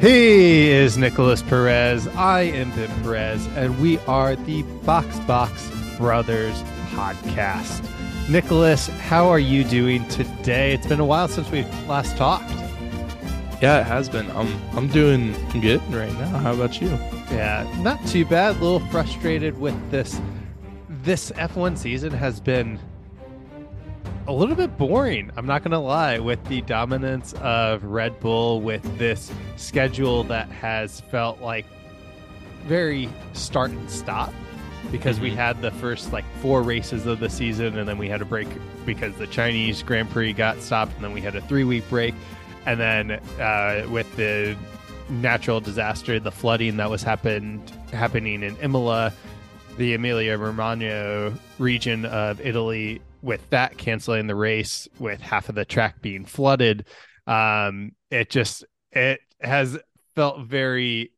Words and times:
He 0.00 0.70
is 0.70 0.96
Nicholas 0.96 1.42
Perez. 1.42 2.06
I 2.08 2.42
am 2.42 2.70
Ben 2.70 2.88
Perez, 3.02 3.44
and 3.56 3.80
we 3.80 3.98
are 4.00 4.36
the 4.36 4.62
Box 4.84 5.18
Box 5.20 5.68
Brothers 5.96 6.62
podcast. 6.90 7.84
Nicholas, 8.30 8.86
how 8.86 9.28
are 9.28 9.40
you 9.40 9.64
doing 9.64 10.06
today? 10.06 10.72
It's 10.72 10.86
been 10.86 11.00
a 11.00 11.04
while 11.04 11.26
since 11.26 11.50
we 11.50 11.64
last 11.88 12.16
talked. 12.16 12.48
Yeah, 13.60 13.80
it 13.80 13.86
has 13.88 14.08
been. 14.08 14.30
I'm 14.30 14.56
I'm 14.76 14.86
doing 14.86 15.34
good 15.60 15.82
right 15.92 16.12
now. 16.12 16.38
How 16.38 16.54
about 16.54 16.80
you? 16.80 16.90
Yeah, 17.32 17.68
not 17.80 17.98
too 18.06 18.24
bad. 18.24 18.54
A 18.54 18.60
little 18.60 18.86
frustrated 18.90 19.58
with 19.58 19.90
this. 19.90 20.20
This 20.88 21.32
F1 21.32 21.76
season 21.76 22.12
has 22.12 22.38
been 22.38 22.78
a 24.28 24.32
little 24.32 24.54
bit 24.54 24.76
boring. 24.76 25.30
I'm 25.36 25.46
not 25.46 25.62
going 25.62 25.72
to 25.72 25.78
lie 25.78 26.18
with 26.18 26.44
the 26.44 26.60
dominance 26.60 27.32
of 27.40 27.82
Red 27.82 28.20
Bull 28.20 28.60
with 28.60 28.82
this 28.98 29.32
schedule 29.56 30.22
that 30.24 30.50
has 30.50 31.00
felt 31.00 31.40
like 31.40 31.64
very 32.66 33.08
start 33.32 33.70
and 33.70 33.90
stop 33.90 34.34
because 34.92 35.16
mm-hmm. 35.16 35.24
we 35.24 35.30
had 35.30 35.62
the 35.62 35.70
first 35.70 36.12
like 36.12 36.26
four 36.42 36.62
races 36.62 37.06
of 37.06 37.20
the 37.20 37.30
season 37.30 37.78
and 37.78 37.88
then 37.88 37.96
we 37.96 38.06
had 38.06 38.20
a 38.20 38.26
break 38.26 38.48
because 38.84 39.16
the 39.16 39.26
Chinese 39.28 39.82
Grand 39.82 40.10
Prix 40.10 40.34
got 40.34 40.60
stopped 40.60 40.94
and 40.96 41.04
then 41.04 41.14
we 41.14 41.22
had 41.22 41.34
a 41.34 41.40
3 41.40 41.64
week 41.64 41.88
break 41.88 42.14
and 42.66 42.78
then 42.78 43.12
uh, 43.40 43.86
with 43.88 44.14
the 44.16 44.54
natural 45.08 45.58
disaster, 45.58 46.20
the 46.20 46.30
flooding 46.30 46.76
that 46.76 46.90
was 46.90 47.02
happened 47.02 47.72
happening 47.92 48.42
in 48.42 48.54
Imola, 48.58 49.10
the 49.78 49.94
Emilia 49.94 50.36
Romagna 50.36 51.32
region 51.58 52.04
of 52.04 52.42
Italy 52.42 53.00
with 53.22 53.48
that 53.50 53.76
canceling 53.76 54.26
the 54.26 54.34
race 54.34 54.88
with 54.98 55.20
half 55.20 55.48
of 55.48 55.54
the 55.54 55.64
track 55.64 56.00
being 56.00 56.24
flooded 56.24 56.84
um 57.26 57.92
it 58.10 58.30
just 58.30 58.64
it 58.92 59.20
has 59.40 59.78
felt 60.14 60.40
very 60.46 61.12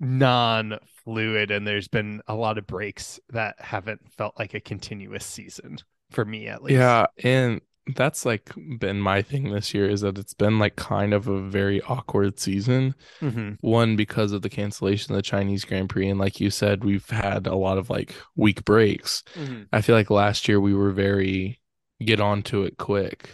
non-fluid 0.00 1.50
and 1.50 1.66
there's 1.66 1.88
been 1.88 2.22
a 2.26 2.34
lot 2.34 2.56
of 2.58 2.66
breaks 2.66 3.20
that 3.30 3.54
haven't 3.60 4.00
felt 4.12 4.38
like 4.38 4.54
a 4.54 4.60
continuous 4.60 5.26
season 5.26 5.76
for 6.10 6.24
me 6.24 6.48
at 6.48 6.62
least. 6.62 6.78
Yeah 6.78 7.06
and 7.22 7.60
that's 7.94 8.24
like 8.24 8.50
been 8.78 9.00
my 9.00 9.22
thing 9.22 9.52
this 9.52 9.74
year 9.74 9.88
is 9.88 10.00
that 10.02 10.18
it's 10.18 10.34
been 10.34 10.58
like 10.58 10.76
kind 10.76 11.14
of 11.14 11.28
a 11.28 11.40
very 11.40 11.80
awkward 11.82 12.38
season. 12.38 12.94
Mm-hmm. 13.20 13.54
One 13.60 13.96
because 13.96 14.32
of 14.32 14.42
the 14.42 14.48
cancellation 14.48 15.12
of 15.12 15.16
the 15.16 15.22
Chinese 15.22 15.64
Grand 15.64 15.88
Prix, 15.88 16.08
and 16.08 16.18
like 16.18 16.40
you 16.40 16.50
said, 16.50 16.84
we've 16.84 17.08
had 17.08 17.46
a 17.46 17.56
lot 17.56 17.78
of 17.78 17.90
like 17.90 18.14
week 18.36 18.64
breaks. 18.64 19.22
Mm-hmm. 19.34 19.62
I 19.72 19.80
feel 19.80 19.96
like 19.96 20.10
last 20.10 20.48
year 20.48 20.60
we 20.60 20.74
were 20.74 20.90
very 20.90 21.60
get 22.04 22.20
on 22.20 22.42
to 22.44 22.64
it 22.64 22.78
quick. 22.78 23.30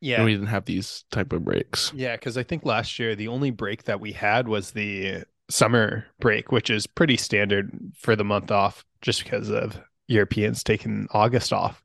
Yeah, 0.00 0.24
we 0.24 0.32
didn't 0.32 0.48
have 0.48 0.66
these 0.66 1.04
type 1.10 1.32
of 1.32 1.44
breaks. 1.44 1.92
Yeah, 1.94 2.16
because 2.16 2.36
I 2.36 2.42
think 2.42 2.64
last 2.64 2.98
year 2.98 3.16
the 3.16 3.28
only 3.28 3.50
break 3.50 3.84
that 3.84 4.00
we 4.00 4.12
had 4.12 4.46
was 4.46 4.72
the 4.72 5.24
summer 5.48 6.06
break, 6.20 6.52
which 6.52 6.70
is 6.70 6.86
pretty 6.86 7.16
standard 7.16 7.70
for 7.96 8.14
the 8.14 8.24
month 8.24 8.50
off, 8.50 8.84
just 9.00 9.24
because 9.24 9.48
of 9.48 9.80
Europeans 10.08 10.62
taking 10.62 11.08
August 11.12 11.52
off. 11.52 11.82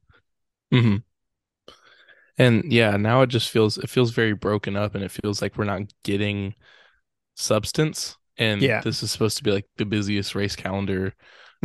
Mm-hmm. 0.73 0.97
And 2.37 2.71
yeah, 2.71 2.97
now 2.97 3.21
it 3.21 3.27
just 3.27 3.49
feels 3.49 3.77
it 3.77 3.89
feels 3.89 4.11
very 4.11 4.33
broken 4.33 4.75
up 4.75 4.95
and 4.95 5.03
it 5.03 5.11
feels 5.11 5.41
like 5.41 5.57
we're 5.57 5.65
not 5.65 5.81
getting 6.03 6.55
substance. 7.35 8.17
And 8.37 8.61
yeah. 8.61 8.81
this 8.81 9.03
is 9.03 9.11
supposed 9.11 9.37
to 9.37 9.43
be 9.43 9.51
like 9.51 9.65
the 9.77 9.85
busiest 9.85 10.35
race 10.35 10.55
calendar 10.55 11.07
of 11.07 11.13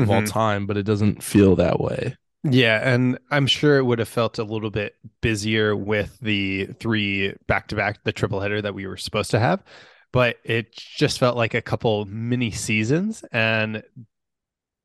mm-hmm. 0.04 0.10
all 0.10 0.22
time, 0.24 0.66
but 0.66 0.76
it 0.76 0.82
doesn't 0.82 1.22
feel 1.22 1.56
that 1.56 1.80
way. 1.80 2.16
Yeah, 2.42 2.80
and 2.88 3.18
I'm 3.30 3.46
sure 3.46 3.78
it 3.78 3.84
would 3.84 3.98
have 3.98 4.08
felt 4.08 4.38
a 4.38 4.44
little 4.44 4.70
bit 4.70 4.94
busier 5.20 5.74
with 5.74 6.18
the 6.20 6.66
three 6.78 7.34
back 7.46 7.68
to 7.68 7.76
back, 7.76 8.04
the 8.04 8.12
triple 8.12 8.40
header 8.40 8.62
that 8.62 8.74
we 8.74 8.86
were 8.86 8.96
supposed 8.96 9.30
to 9.32 9.40
have, 9.40 9.64
but 10.12 10.36
it 10.44 10.72
just 10.72 11.18
felt 11.18 11.36
like 11.36 11.54
a 11.54 11.62
couple 11.62 12.04
mini 12.04 12.50
seasons. 12.50 13.24
And 13.32 13.82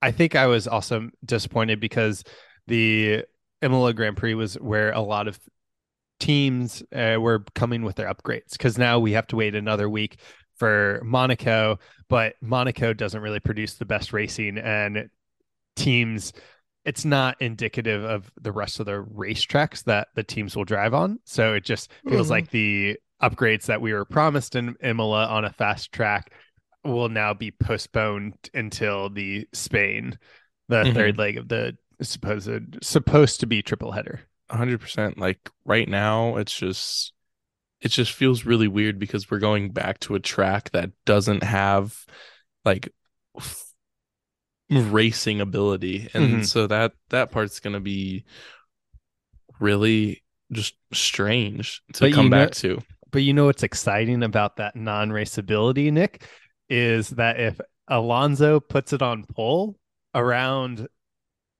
I 0.01 0.11
think 0.11 0.35
I 0.35 0.47
was 0.47 0.67
also 0.67 1.09
disappointed 1.23 1.79
because 1.79 2.23
the 2.67 3.25
Imola 3.61 3.93
Grand 3.93 4.17
Prix 4.17 4.33
was 4.33 4.55
where 4.55 4.91
a 4.91 5.01
lot 5.01 5.27
of 5.27 5.39
teams 6.21 6.83
uh, 6.95 7.17
were 7.19 7.43
coming 7.55 7.83
with 7.83 7.97
their 7.97 8.07
upgrades 8.07 8.51
because 8.51 8.77
now 8.77 8.99
we 8.99 9.11
have 9.13 9.27
to 9.27 9.35
wait 9.35 9.55
another 9.55 9.89
week 9.89 10.19
for 10.55 11.01
Monaco, 11.03 11.79
but 12.07 12.35
Monaco 12.41 12.93
doesn't 12.93 13.21
really 13.21 13.39
produce 13.39 13.73
the 13.73 13.85
best 13.85 14.13
racing 14.13 14.59
and 14.59 15.09
teams 15.75 16.31
it's 16.83 17.05
not 17.05 17.39
indicative 17.41 18.03
of 18.03 18.31
the 18.41 18.51
rest 18.51 18.79
of 18.79 18.85
the 18.85 19.03
racetracks 19.03 19.83
that 19.83 20.07
the 20.15 20.23
teams 20.23 20.55
will 20.55 20.63
drive 20.63 20.93
on. 20.93 21.19
So 21.25 21.53
it 21.53 21.63
just 21.63 21.91
feels 22.07 22.23
mm-hmm. 22.23 22.31
like 22.31 22.49
the 22.49 22.97
upgrades 23.21 23.65
that 23.65 23.81
we 23.81 23.93
were 23.93 24.05
promised 24.05 24.55
in 24.55 24.75
Imola 24.83 25.27
on 25.27 25.45
a 25.45 25.51
fast 25.51 25.91
track 25.91 26.33
will 26.83 27.09
now 27.09 27.35
be 27.35 27.51
postponed 27.51 28.33
until 28.55 29.09
the 29.09 29.47
Spain, 29.53 30.17
the 30.69 30.83
mm-hmm. 30.83 30.93
third 30.95 31.17
leg 31.19 31.37
of 31.37 31.47
the 31.47 31.77
supposed 32.01 32.83
supposed 32.83 33.41
to 33.41 33.45
be 33.45 33.61
triple 33.61 33.91
header. 33.91 34.21
100% 34.51 35.17
like 35.17 35.49
right 35.65 35.87
now 35.87 36.37
it's 36.37 36.53
just 36.55 37.13
it 37.81 37.89
just 37.89 38.11
feels 38.11 38.45
really 38.45 38.67
weird 38.67 38.99
because 38.99 39.29
we're 39.29 39.39
going 39.39 39.71
back 39.71 39.99
to 40.01 40.15
a 40.15 40.19
track 40.19 40.69
that 40.71 40.91
doesn't 41.05 41.43
have 41.43 42.05
like 42.63 42.93
f- 43.37 43.73
racing 44.69 45.41
ability 45.41 46.09
and 46.13 46.23
mm-hmm. 46.25 46.41
so 46.43 46.67
that 46.67 46.93
that 47.09 47.31
part's 47.31 47.59
going 47.59 47.73
to 47.73 47.79
be 47.79 48.23
really 49.59 50.23
just 50.51 50.75
strange 50.93 51.81
to 51.93 52.05
but 52.05 52.13
come 52.13 52.29
back 52.29 52.49
know, 52.49 52.53
to 52.53 52.79
but 53.09 53.19
you 53.23 53.33
know 53.33 53.45
what's 53.45 53.63
exciting 53.63 54.23
about 54.23 54.57
that 54.57 54.75
non-raceability 54.75 55.91
nick 55.91 56.25
is 56.69 57.09
that 57.09 57.39
if 57.39 57.59
alonso 57.87 58.59
puts 58.59 58.93
it 58.93 59.01
on 59.01 59.25
pole 59.25 59.75
around 60.13 60.87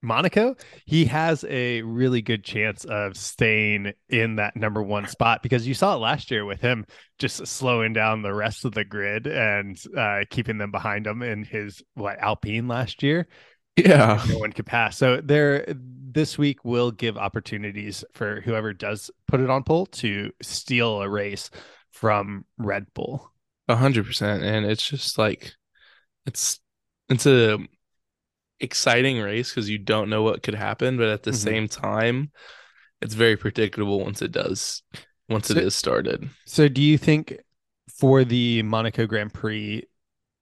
Monaco, 0.02 0.56
he 0.84 1.04
has 1.06 1.44
a 1.48 1.82
really 1.82 2.22
good 2.22 2.44
chance 2.44 2.84
of 2.84 3.16
staying 3.16 3.92
in 4.08 4.36
that 4.36 4.56
number 4.56 4.82
one 4.82 5.06
spot 5.06 5.42
because 5.42 5.66
you 5.66 5.74
saw 5.74 5.94
it 5.94 6.00
last 6.00 6.30
year 6.30 6.44
with 6.44 6.60
him 6.60 6.84
just 7.18 7.46
slowing 7.46 7.92
down 7.92 8.22
the 8.22 8.34
rest 8.34 8.64
of 8.64 8.72
the 8.72 8.84
grid 8.84 9.26
and 9.26 9.80
uh, 9.96 10.20
keeping 10.28 10.58
them 10.58 10.72
behind 10.72 11.06
him 11.06 11.22
in 11.22 11.44
his 11.44 11.82
what 11.94 12.18
Alpine 12.18 12.66
last 12.66 13.02
year. 13.02 13.28
Yeah, 13.76 14.22
no 14.28 14.38
one 14.38 14.52
could 14.52 14.66
pass. 14.66 14.98
So 14.98 15.20
there, 15.22 15.64
this 15.74 16.36
week 16.36 16.64
will 16.64 16.90
give 16.90 17.16
opportunities 17.16 18.04
for 18.12 18.40
whoever 18.42 18.74
does 18.74 19.10
put 19.28 19.40
it 19.40 19.48
on 19.48 19.62
pole 19.62 19.86
to 19.86 20.30
steal 20.42 21.00
a 21.00 21.08
race 21.08 21.48
from 21.90 22.44
Red 22.58 22.86
Bull. 22.92 23.32
A 23.68 23.76
hundred 23.76 24.04
percent, 24.04 24.42
and 24.42 24.66
it's 24.66 24.86
just 24.86 25.16
like 25.16 25.54
it's 26.26 26.60
it's 27.08 27.26
a 27.26 27.58
exciting 28.60 29.20
race 29.20 29.50
because 29.50 29.68
you 29.68 29.78
don't 29.78 30.10
know 30.10 30.22
what 30.22 30.42
could 30.42 30.54
happen, 30.54 30.96
but 30.96 31.08
at 31.08 31.22
the 31.22 31.30
mm-hmm. 31.30 31.48
same 31.48 31.68
time, 31.68 32.30
it's 33.00 33.14
very 33.14 33.36
predictable 33.36 34.00
once 34.00 34.22
it 34.22 34.32
does 34.32 34.82
once 35.28 35.48
so, 35.48 35.54
it 35.54 35.64
is 35.64 35.74
started. 35.74 36.28
So 36.46 36.68
do 36.68 36.80
you 36.80 36.98
think 36.98 37.38
for 37.88 38.24
the 38.24 38.62
Monaco 38.62 39.06
Grand 39.06 39.32
Prix 39.32 39.84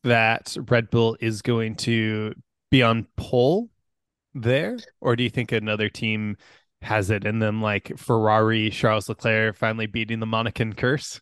that 0.04 0.56
Red 0.68 0.90
Bull 0.90 1.16
is 1.20 1.42
going 1.42 1.76
to 1.76 2.34
be 2.70 2.82
on 2.82 3.06
pole 3.16 3.70
there? 4.34 4.78
Or 5.00 5.16
do 5.16 5.22
you 5.22 5.30
think 5.30 5.52
another 5.52 5.88
team 5.88 6.36
has 6.82 7.10
it 7.10 7.24
in 7.24 7.38
them 7.38 7.60
like 7.60 7.96
Ferrari, 7.98 8.70
Charles 8.70 9.08
Leclerc 9.08 9.56
finally 9.56 9.86
beating 9.86 10.20
the 10.20 10.26
Monacan 10.26 10.76
curse? 10.76 11.20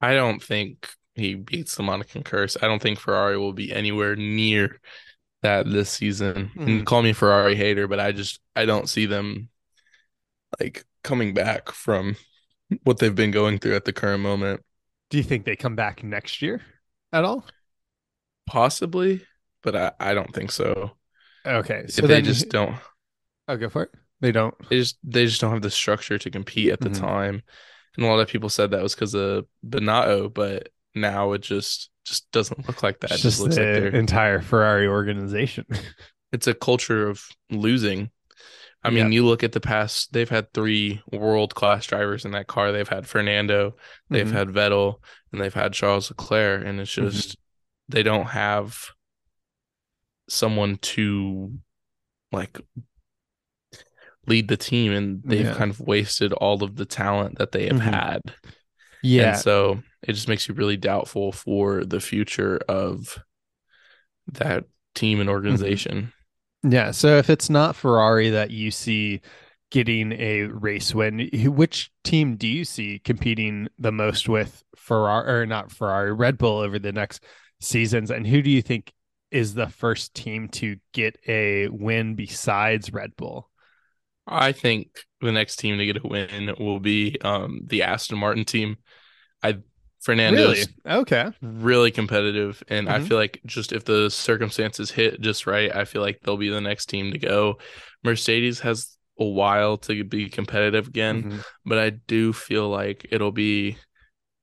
I 0.00 0.14
don't 0.14 0.42
think 0.42 0.90
he 1.14 1.34
beats 1.34 1.76
the 1.76 1.82
Monacan 1.82 2.24
curse. 2.24 2.56
I 2.60 2.66
don't 2.66 2.82
think 2.82 2.98
Ferrari 2.98 3.38
will 3.38 3.52
be 3.52 3.72
anywhere 3.72 4.16
near 4.16 4.80
that 5.44 5.70
this 5.70 5.90
season. 5.90 6.50
Mm. 6.56 6.66
And 6.66 6.86
call 6.86 7.02
me 7.02 7.12
Ferrari 7.12 7.54
hater, 7.54 7.86
but 7.86 8.00
I 8.00 8.12
just 8.12 8.40
I 8.56 8.64
don't 8.64 8.88
see 8.88 9.06
them 9.06 9.48
like 10.60 10.84
coming 11.02 11.34
back 11.34 11.70
from 11.70 12.16
what 12.82 12.98
they've 12.98 13.14
been 13.14 13.30
going 13.30 13.58
through 13.58 13.76
at 13.76 13.84
the 13.84 13.92
current 13.92 14.22
moment. 14.22 14.62
Do 15.10 15.18
you 15.18 15.24
think 15.24 15.44
they 15.44 15.56
come 15.56 15.76
back 15.76 16.02
next 16.02 16.42
year 16.42 16.60
at 17.12 17.24
all? 17.24 17.46
Possibly, 18.46 19.22
but 19.62 19.76
I, 19.76 19.92
I 20.00 20.14
don't 20.14 20.34
think 20.34 20.50
so. 20.50 20.90
Okay. 21.46 21.86
So 21.88 22.02
if 22.02 22.08
they 22.08 22.22
just 22.22 22.48
don't 22.48 22.76
I'll 23.46 23.56
oh, 23.56 23.58
go 23.58 23.68
for 23.68 23.84
it. 23.84 23.90
They 24.20 24.32
don't. 24.32 24.54
They 24.68 24.78
just 24.78 24.98
they 25.04 25.26
just 25.26 25.40
don't 25.40 25.52
have 25.52 25.62
the 25.62 25.70
structure 25.70 26.18
to 26.18 26.30
compete 26.30 26.72
at 26.72 26.80
the 26.80 26.88
mm-hmm. 26.88 27.04
time. 27.04 27.42
And 27.96 28.06
a 28.06 28.08
lot 28.08 28.20
of 28.20 28.28
people 28.28 28.48
said 28.48 28.70
that 28.70 28.82
was 28.82 28.94
because 28.94 29.14
of 29.14 29.46
Binotto, 29.66 30.32
but 30.32 30.70
now 30.94 31.32
it 31.32 31.42
just 31.42 31.90
just 32.04 32.30
doesn't 32.32 32.66
look 32.66 32.82
like 32.82 33.00
that. 33.00 33.12
It's 33.12 33.22
just, 33.22 33.44
just 33.44 33.56
the 33.56 33.80
like 33.80 33.94
entire 33.94 34.40
Ferrari 34.40 34.86
organization. 34.86 35.66
it's 36.32 36.46
a 36.46 36.54
culture 36.54 37.08
of 37.08 37.24
losing. 37.50 38.10
I 38.82 38.90
mean, 38.90 39.06
yeah. 39.06 39.16
you 39.16 39.24
look 39.24 39.42
at 39.42 39.52
the 39.52 39.60
past, 39.60 40.12
they've 40.12 40.28
had 40.28 40.52
three 40.52 41.00
world 41.10 41.54
class 41.54 41.86
drivers 41.86 42.26
in 42.26 42.32
that 42.32 42.48
car. 42.48 42.70
They've 42.70 42.86
had 42.86 43.06
Fernando, 43.06 43.76
they've 44.10 44.26
mm-hmm. 44.26 44.36
had 44.36 44.48
Vettel, 44.48 44.96
and 45.32 45.40
they've 45.40 45.54
had 45.54 45.72
Charles 45.72 46.10
Leclerc. 46.10 46.66
And 46.66 46.78
it's 46.78 46.94
mm-hmm. 46.94 47.08
just, 47.08 47.30
mm-hmm. 47.30 47.94
they 47.94 48.02
don't 48.02 48.26
have 48.26 48.88
someone 50.28 50.76
to 50.76 51.54
like 52.30 52.60
lead 54.26 54.48
the 54.48 54.58
team. 54.58 54.92
And 54.92 55.22
they've 55.24 55.46
yeah. 55.46 55.54
kind 55.54 55.70
of 55.70 55.80
wasted 55.80 56.34
all 56.34 56.62
of 56.62 56.76
the 56.76 56.84
talent 56.84 57.38
that 57.38 57.52
they 57.52 57.68
have 57.68 57.78
mm-hmm. 57.78 57.88
had. 57.88 58.20
Yeah. 59.02 59.30
And 59.30 59.38
so 59.38 59.82
it 60.06 60.12
just 60.12 60.28
makes 60.28 60.48
you 60.48 60.54
really 60.54 60.76
doubtful 60.76 61.32
for 61.32 61.84
the 61.84 62.00
future 62.00 62.60
of 62.68 63.18
that 64.32 64.64
team 64.94 65.20
and 65.20 65.28
mm-hmm. 65.28 65.34
organization. 65.34 66.12
Yeah. 66.62 66.92
So 66.92 67.18
if 67.18 67.28
it's 67.28 67.50
not 67.50 67.76
Ferrari 67.76 68.30
that 68.30 68.50
you 68.50 68.70
see 68.70 69.20
getting 69.70 70.12
a 70.12 70.44
race 70.44 70.94
win, 70.94 71.28
which 71.44 71.90
team 72.04 72.36
do 72.36 72.46
you 72.46 72.64
see 72.64 73.00
competing 73.00 73.68
the 73.78 73.92
most 73.92 74.28
with 74.28 74.62
Ferrari 74.76 75.40
or 75.40 75.46
not 75.46 75.70
Ferrari, 75.70 76.12
Red 76.12 76.38
Bull 76.38 76.58
over 76.58 76.78
the 76.78 76.92
next 76.92 77.24
seasons? 77.60 78.10
And 78.10 78.26
who 78.26 78.40
do 78.40 78.50
you 78.50 78.62
think 78.62 78.92
is 79.30 79.52
the 79.52 79.68
first 79.68 80.14
team 80.14 80.48
to 80.48 80.76
get 80.92 81.18
a 81.26 81.68
win 81.68 82.14
besides 82.14 82.92
Red 82.92 83.16
Bull? 83.16 83.50
I 84.26 84.52
think 84.52 84.88
the 85.20 85.32
next 85.32 85.56
team 85.56 85.76
to 85.76 85.84
get 85.84 86.02
a 86.02 86.08
win 86.08 86.54
will 86.58 86.80
be 86.80 87.18
um, 87.20 87.60
the 87.64 87.82
Aston 87.82 88.16
Martin 88.16 88.44
team. 88.44 88.76
I 89.42 89.58
Fernando's 90.04 90.68
really? 90.84 90.98
okay, 90.98 91.30
really 91.40 91.90
competitive, 91.90 92.62
and 92.68 92.88
mm-hmm. 92.88 93.02
I 93.02 93.08
feel 93.08 93.16
like 93.16 93.40
just 93.46 93.72
if 93.72 93.84
the 93.84 94.10
circumstances 94.10 94.90
hit 94.90 95.18
just 95.22 95.46
right, 95.46 95.74
I 95.74 95.86
feel 95.86 96.02
like 96.02 96.20
they'll 96.20 96.36
be 96.36 96.50
the 96.50 96.60
next 96.60 96.86
team 96.90 97.12
to 97.12 97.18
go. 97.18 97.58
Mercedes 98.02 98.60
has 98.60 98.98
a 99.18 99.24
while 99.24 99.78
to 99.78 100.04
be 100.04 100.28
competitive 100.28 100.88
again, 100.88 101.22
mm-hmm. 101.22 101.38
but 101.64 101.78
I 101.78 101.88
do 101.90 102.34
feel 102.34 102.68
like 102.68 103.06
it'll 103.10 103.32
be. 103.32 103.78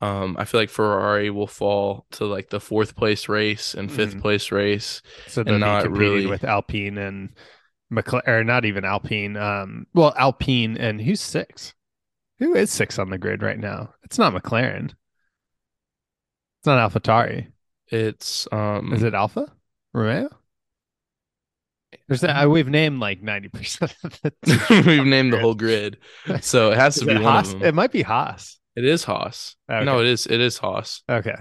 Um, 0.02 0.36
I 0.40 0.46
feel 0.46 0.60
like 0.60 0.72
Ferrari 0.72 1.30
will 1.30 1.46
fall 1.46 2.08
to 2.14 2.26
like 2.26 2.50
the 2.50 2.60
fourth 2.60 2.96
place 2.96 3.30
race 3.30 3.76
and 3.76 3.88
5th 3.88 4.08
mm-hmm. 4.08 4.20
place 4.22 4.52
race, 4.52 5.04
so 5.28 5.44
they'll 5.44 5.60
not 5.60 5.92
really 5.92 6.26
with 6.26 6.44
Alpine 6.44 6.98
and 6.98 7.30
McLaren, 7.94 8.28
or 8.28 8.44
not 8.44 8.66
even 8.66 8.84
Alpine. 8.84 9.38
Um, 9.38 9.86
well, 9.94 10.16
Alpine 10.18 10.76
and 10.76 11.00
who's 11.00 11.22
six? 11.22 11.76
Who 12.40 12.56
is 12.56 12.72
six 12.72 12.98
on 12.98 13.12
the 13.12 13.20
grid 13.20 13.44
right 13.44 13.60
now? 13.60 13.94
It's 14.04 14.18
not 14.18 14.34
McLaren. 14.34 14.94
It's 16.62 16.68
not 16.68 16.92
AlphaTauri. 16.92 17.48
It's 17.88 18.48
um. 18.52 18.94
Is 18.94 19.02
it 19.02 19.16
Alfa 19.16 19.52
Romeo? 19.96 20.30
There's 22.08 22.22
that, 22.22 22.52
we've 22.52 22.68
named 22.68 23.00
like 23.00 23.24
ninety 23.24 23.48
percent 23.48 23.96
of 24.04 24.22
the. 24.22 24.32
we've 24.86 25.04
named 25.04 25.34
the 25.34 25.40
whole 25.40 25.56
grid, 25.56 25.98
so 26.42 26.72
it 26.72 26.78
has 26.78 26.98
to 26.98 27.06
be 27.06 27.16
one 27.16 27.24
Haas? 27.24 27.52
of 27.52 27.60
them. 27.62 27.68
It 27.70 27.74
might 27.74 27.92
be 27.92 28.04
Haas. 28.04 28.60
It 28.76 28.86
is 28.86 29.04
Haas. 29.04 29.56
Okay. 29.72 29.84
No, 29.84 30.02
it 30.02 30.06
is. 30.06 30.28
It 30.28 30.40
is 30.40 30.60
Haas. 30.60 31.02
Okay. 31.10 31.36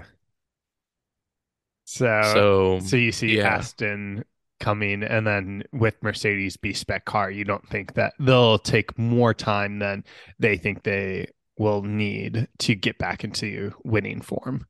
So 1.85 2.21
so 2.33 2.79
so 2.79 2.95
you 2.95 3.11
see 3.11 3.37
yeah. 3.37 3.57
Aston 3.57 4.25
coming 4.59 5.03
and 5.03 5.27
then 5.27 5.63
with 5.71 6.01
Mercedes 6.01 6.57
B 6.57 6.73
spec 6.73 7.05
car, 7.05 7.29
you 7.29 7.43
don't 7.45 7.67
think 7.69 7.93
that 7.93 8.13
they'll 8.19 8.57
take 8.57 8.97
more 8.97 9.35
time 9.35 9.77
than 9.77 10.03
they 10.39 10.57
think 10.57 10.81
they 10.81 11.27
will 11.59 11.83
need 11.83 12.47
to 12.57 12.73
get 12.73 12.97
back 12.97 13.23
into 13.23 13.71
winning 13.83 14.21
form. 14.21 14.65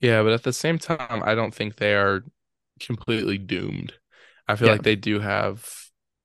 Yeah, 0.00 0.22
but 0.22 0.32
at 0.32 0.42
the 0.42 0.52
same 0.52 0.78
time, 0.78 1.22
I 1.24 1.34
don't 1.34 1.54
think 1.54 1.76
they 1.76 1.94
are 1.94 2.24
completely 2.80 3.38
doomed. 3.38 3.92
I 4.48 4.56
feel 4.56 4.68
yeah. 4.68 4.72
like 4.72 4.82
they 4.82 4.96
do 4.96 5.20
have 5.20 5.68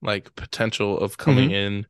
like 0.02 0.36
potential 0.36 0.98
of 0.98 1.18
coming 1.18 1.50
mm-hmm. 1.50 1.86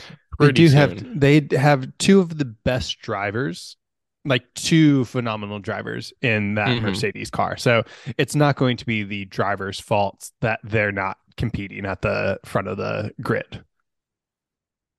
in. 0.00 0.04
They 0.38 0.52
do 0.52 0.68
soon. 0.68 0.76
have 0.76 1.20
they 1.20 1.48
have 1.56 1.96
two 1.98 2.20
of 2.20 2.36
the 2.36 2.44
best 2.44 3.00
drivers, 3.00 3.76
like 4.24 4.42
two 4.54 5.04
phenomenal 5.06 5.58
drivers 5.58 6.12
in 6.22 6.54
that 6.54 6.68
mm-hmm. 6.68 6.86
Mercedes 6.86 7.30
car. 7.30 7.56
So 7.56 7.84
it's 8.18 8.34
not 8.34 8.56
going 8.56 8.76
to 8.78 8.86
be 8.86 9.02
the 9.02 9.24
driver's 9.26 9.80
fault 9.80 10.30
that 10.40 10.60
they're 10.62 10.92
not 10.92 11.18
competing 11.36 11.86
at 11.86 12.02
the 12.02 12.38
front 12.44 12.68
of 12.68 12.76
the 12.76 13.12
grid. 13.20 13.64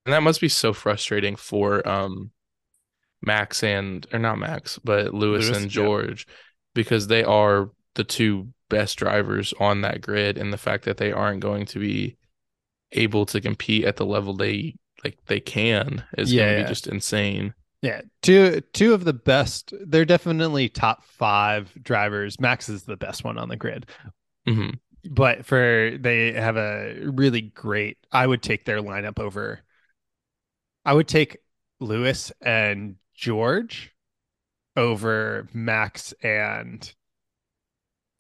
And 0.06 0.14
that 0.14 0.24
must 0.24 0.42
be 0.42 0.50
so 0.50 0.74
frustrating 0.74 1.36
for 1.36 1.88
um 1.88 2.32
Max 3.26 3.64
and 3.64 4.06
or 4.14 4.20
not 4.20 4.38
Max, 4.38 4.80
but 4.84 5.14
Lewis, 5.14 5.48
Lewis 5.48 5.58
and 5.58 5.70
George 5.70 6.26
yeah. 6.28 6.34
because 6.76 7.08
they 7.08 7.24
are 7.24 7.72
the 7.96 8.04
two 8.04 8.50
best 8.70 8.98
drivers 8.98 9.54
on 9.60 9.82
that 9.82 10.02
grid 10.02 10.38
and 10.38 10.52
the 10.52 10.58
fact 10.58 10.86
that 10.86 10.98
they 10.98 11.12
aren't 11.12 11.42
going 11.42 11.66
to 11.68 11.80
be 11.80 12.18
able 12.92 13.26
to 13.26 13.42
compete 13.42 13.86
at 13.86 13.98
the 13.98 14.06
level 14.06 14.34
they 14.34 14.76
like 15.04 15.18
they 15.26 15.40
can 15.40 16.04
is 16.18 16.34
yeah, 16.34 16.46
going 16.46 16.58
to 16.58 16.64
be 16.64 16.70
just 16.70 16.88
insane. 16.88 17.54
Yeah, 17.82 18.02
two 18.22 18.62
two 18.72 18.94
of 18.94 19.04
the 19.04 19.14
best. 19.14 19.74
They're 19.86 20.06
definitely 20.06 20.70
top 20.70 21.04
five 21.04 21.74
drivers. 21.82 22.40
Max 22.40 22.70
is 22.70 22.84
the 22.84 22.96
best 22.96 23.24
one 23.24 23.38
on 23.38 23.50
the 23.50 23.58
grid, 23.58 23.88
mm-hmm. 24.48 24.72
but 25.12 25.46
for 25.46 25.98
they 26.00 26.32
have 26.32 26.56
a 26.56 26.96
really 27.04 27.42
great. 27.42 27.98
I 28.12 28.26
would 28.26 28.42
take 28.42 28.64
their 28.64 28.80
lineup 28.80 29.20
over. 29.20 29.62
I 30.86 30.94
would 30.94 31.08
take 31.08 31.38
Lewis 31.82 32.32
and 32.42 32.96
George 33.16 33.92
over 34.76 35.48
Max 35.54 36.14
and 36.24 36.92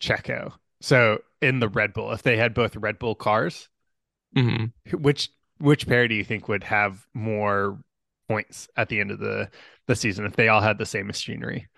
Checo. 0.01 0.54
So 0.81 1.19
in 1.42 1.60
the 1.60 1.69
Red 1.69 1.94
Bull, 1.94 2.12
if 2.12 2.24
they 2.24 2.38
had 2.38 2.54
both 2.54 2.75
Red 2.75 3.00
Bull 3.00 3.16
cars, 3.16 3.69
mm-hmm. 4.36 4.98
which 4.98 5.30
which 5.60 5.88
pair 5.88 6.07
do 6.07 6.16
you 6.16 6.24
think 6.24 6.48
would 6.48 6.63
have 6.63 7.06
more 7.13 7.80
points 8.28 8.68
at 8.75 8.90
the 8.90 9.00
end 9.00 9.12
of 9.12 9.19
the 9.19 9.50
the 9.88 9.95
season 9.95 10.25
if 10.25 10.36
they 10.36 10.48
all 10.48 10.62
had 10.62 10.78
the 10.78 10.86
same 10.86 11.07
machinery? 11.07 11.69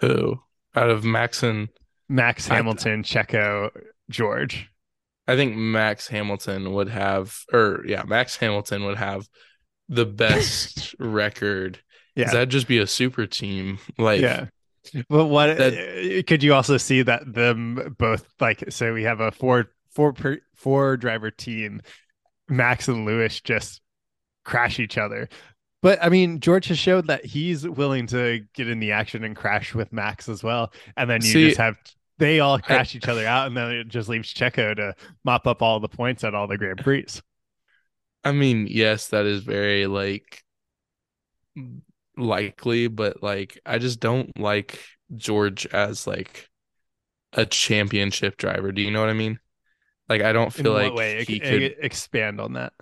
Who 0.00 0.40
out 0.74 0.90
of 0.90 1.04
Max 1.04 1.42
and 1.42 1.68
Max 2.08 2.46
Hamilton, 2.46 3.00
I, 3.00 3.02
Checo, 3.02 3.70
George? 4.10 4.68
I 5.26 5.36
think 5.36 5.56
Max 5.56 6.06
Hamilton 6.06 6.72
would 6.72 6.88
have, 6.88 7.40
or 7.52 7.82
yeah, 7.86 8.04
Max 8.04 8.36
Hamilton 8.36 8.84
would 8.84 8.98
have 8.98 9.28
the 9.88 10.06
best 10.06 10.94
record 10.98 11.80
yeah. 12.16 12.30
That'd 12.30 12.50
just 12.50 12.66
be 12.66 12.78
a 12.78 12.86
super 12.86 13.26
team. 13.26 13.78
Like, 13.98 14.20
yeah. 14.20 14.46
But 15.08 15.26
what 15.26 15.58
that, 15.58 15.74
uh, 15.74 16.22
could 16.26 16.42
you 16.42 16.54
also 16.54 16.76
see 16.76 17.02
that 17.02 17.32
them 17.32 17.96
both 17.98 18.26
like 18.40 18.64
so 18.70 18.94
we 18.94 19.02
have 19.02 19.20
a 19.20 19.30
four 19.32 19.72
four 19.90 20.12
per, 20.12 20.38
four 20.54 20.96
driver 20.96 21.30
team, 21.30 21.82
Max 22.48 22.88
and 22.88 23.04
Lewis 23.04 23.40
just 23.40 23.80
crash 24.44 24.78
each 24.78 24.96
other. 24.96 25.28
But 25.82 26.02
I 26.02 26.08
mean, 26.08 26.40
George 26.40 26.68
has 26.68 26.78
showed 26.78 27.08
that 27.08 27.24
he's 27.24 27.66
willing 27.66 28.06
to 28.08 28.40
get 28.54 28.68
in 28.68 28.80
the 28.80 28.92
action 28.92 29.24
and 29.24 29.36
crash 29.36 29.74
with 29.74 29.92
Max 29.92 30.28
as 30.28 30.42
well. 30.42 30.72
And 30.96 31.10
then 31.10 31.20
you 31.22 31.28
see, 31.28 31.46
just 31.46 31.58
have 31.58 31.76
they 32.18 32.40
all 32.40 32.58
crash 32.58 32.94
I, 32.94 32.98
each 32.98 33.08
other 33.08 33.26
out, 33.26 33.48
and 33.48 33.56
then 33.56 33.72
it 33.72 33.88
just 33.88 34.08
leaves 34.08 34.32
Checo 34.32 34.74
to 34.76 34.94
mop 35.24 35.46
up 35.46 35.62
all 35.62 35.80
the 35.80 35.88
points 35.88 36.24
at 36.24 36.34
all 36.34 36.46
the 36.46 36.56
Grand 36.56 36.78
Prix. 36.78 37.06
I 38.24 38.32
mean, 38.32 38.66
yes, 38.70 39.08
that 39.08 39.26
is 39.26 39.42
very 39.42 39.86
like 39.86 40.42
likely, 42.16 42.88
but 42.88 43.22
like 43.22 43.60
I 43.66 43.78
just 43.78 44.00
don't 44.00 44.38
like 44.38 44.80
George 45.14 45.66
as 45.66 46.06
like 46.06 46.48
a 47.32 47.46
championship 47.46 48.36
driver. 48.36 48.72
Do 48.72 48.82
you 48.82 48.90
know 48.90 49.00
what 49.00 49.10
I 49.10 49.14
mean? 49.14 49.38
Like 50.08 50.22
I 50.22 50.32
don't 50.32 50.52
feel 50.52 50.72
like 50.72 50.94
way? 50.94 51.24
he 51.24 51.40
could 51.40 51.76
expand 51.80 52.40
on 52.40 52.54
that. 52.54 52.72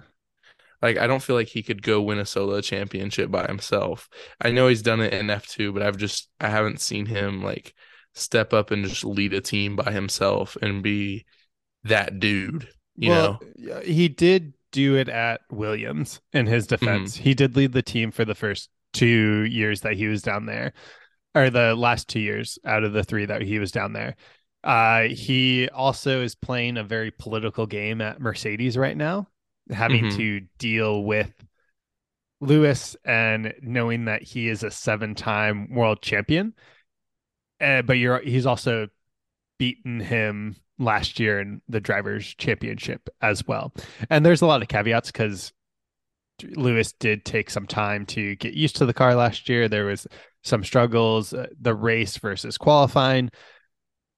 Like 0.83 0.99
I 0.99 1.07
don't 1.07 1.23
feel 1.23 1.37
like 1.37 1.49
he 1.49 1.63
could 1.63 1.83
go 1.83 2.03
win 2.03 2.19
a 2.19 2.27
solo 2.27 2.61
championship 2.61 3.31
by 3.31 3.47
himself. 3.47 4.09
I 4.41 4.51
know 4.51 4.69
he's 4.69 4.83
done 4.83 5.01
it 5.01 5.15
in 5.15 5.29
F2, 5.29 5.73
but 5.73 5.83
I've 5.83 5.97
just 5.97 6.29
I 6.41 6.49
haven't 6.49 6.81
seen 6.81 7.07
him 7.07 7.43
like 7.43 7.75
step 8.13 8.53
up 8.53 8.71
and 8.71 8.85
just 8.85 9.05
lead 9.05 9.33
a 9.33 9.41
team 9.41 9.77
by 9.77 9.91
himself 9.91 10.57
and 10.61 10.83
be 10.83 11.25
that 11.85 12.21
dude, 12.21 12.69
you 12.97 13.11
well, 13.11 13.41
know. 13.57 13.81
He 13.81 14.09
did 14.09 14.55
do 14.73 14.97
it 14.97 15.09
at 15.09 15.41
Williams 15.51 16.21
in 16.33 16.47
his 16.47 16.67
defense. 16.67 17.15
Mm-hmm. 17.15 17.25
He 17.25 17.35
did 17.35 17.57
lead 17.57 17.73
the 17.73 17.83
team 17.83 18.11
for 18.11 18.25
the 18.25 18.35
first 18.35 18.69
two 18.95 19.43
years 19.43 19.83
that 19.83 19.93
he 19.95 20.07
was 20.07 20.23
down 20.23 20.47
there, 20.47 20.73
or 21.35 21.51
the 21.51 21.75
last 21.75 22.09
two 22.09 22.21
years 22.21 22.59
out 22.65 22.85
of 22.85 22.95
the 22.95 23.05
three 23.05 23.27
that 23.27 23.43
he 23.43 23.59
was 23.59 23.73
down 23.73 23.93
there. 23.93 24.17
Uh, 24.63 25.03
he 25.03 25.69
also 25.69 26.23
is 26.23 26.35
playing 26.35 26.79
a 26.79 26.85
very 26.85 27.11
political 27.11 27.67
game 27.67 28.01
at 28.01 28.21
Mercedes 28.21 28.79
right 28.79 28.97
now, 28.97 29.29
having 29.71 30.05
mm-hmm. 30.05 30.17
to 30.17 30.41
deal 30.57 31.05
with 31.05 31.33
Lewis 32.41 32.97
and 33.05 33.53
knowing 33.61 34.07
that 34.07 34.23
he 34.23 34.49
is 34.49 34.63
a 34.63 34.71
seven-time 34.71 35.69
world 35.75 36.01
champion. 36.01 36.55
Uh, 37.61 37.83
but 37.83 37.99
you're 37.99 38.21
he's 38.21 38.47
also 38.47 38.89
beaten 39.59 40.01
him 40.01 40.57
last 40.79 41.21
year 41.21 41.41
in 41.41 41.63
the 41.69 41.81
drivers 41.81 42.35
championship 42.35 43.09
as 43.21 43.47
well. 43.47 43.73
And 44.11 44.27
there's 44.27 44.43
a 44.43 44.47
lot 44.47 44.63
of 44.63 44.69
caveats 44.69 45.13
because 45.13 45.53
Lewis 46.43 46.93
did 46.93 47.25
take 47.25 47.51
some 47.51 47.67
time 47.67 48.07
to 48.07 48.37
get 48.37 48.55
used 48.55 48.77
to 48.77 48.87
the 48.87 48.95
car 48.95 49.15
last 49.15 49.49
year. 49.49 49.69
There 49.69 49.87
was 49.87 50.07
some 50.43 50.65
struggles, 50.65 51.33
uh, 51.33 51.47
the 51.61 51.75
race 51.75 52.17
versus 52.19 52.59
qualifying. 52.59 53.31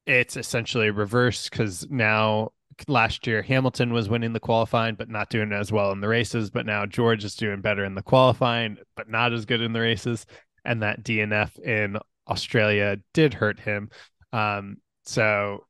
It's 0.07 0.37
essentially 0.37 0.91
reversed 0.91 1.51
because 1.51 1.87
now 1.91 2.53
last 2.89 3.27
year 3.27 3.43
Hamilton 3.43 3.93
was 3.93 4.09
winning 4.09 4.33
the 4.33 4.41
qualifying 4.41 4.95
but 4.95 5.09
not 5.09 5.31
doing 5.31 5.53
as 5.53 5.73
well 5.73 5.93
in 5.93 6.01
the 6.01 6.09
races, 6.09 6.51
but 6.51 6.67
now 6.67 6.87
George 6.87 7.25
is 7.25 7.35
doing 7.35 7.61
better 7.61 7.85
in 7.85 7.95
the 7.95 8.03
qualifying 8.03 8.77
but 8.97 9.09
not 9.09 9.33
as 9.33 9.45
good 9.45 9.61
in 9.61 9.73
the 9.73 9.81
races, 9.81 10.27
and 10.65 10.83
that 10.83 11.03
DNF 11.03 11.59
in 11.61 11.99
Australia 12.29 12.99
did 13.15 13.35
hurt 13.35 13.61
him. 13.61 13.91
Um, 14.33 14.79
so 15.05 15.67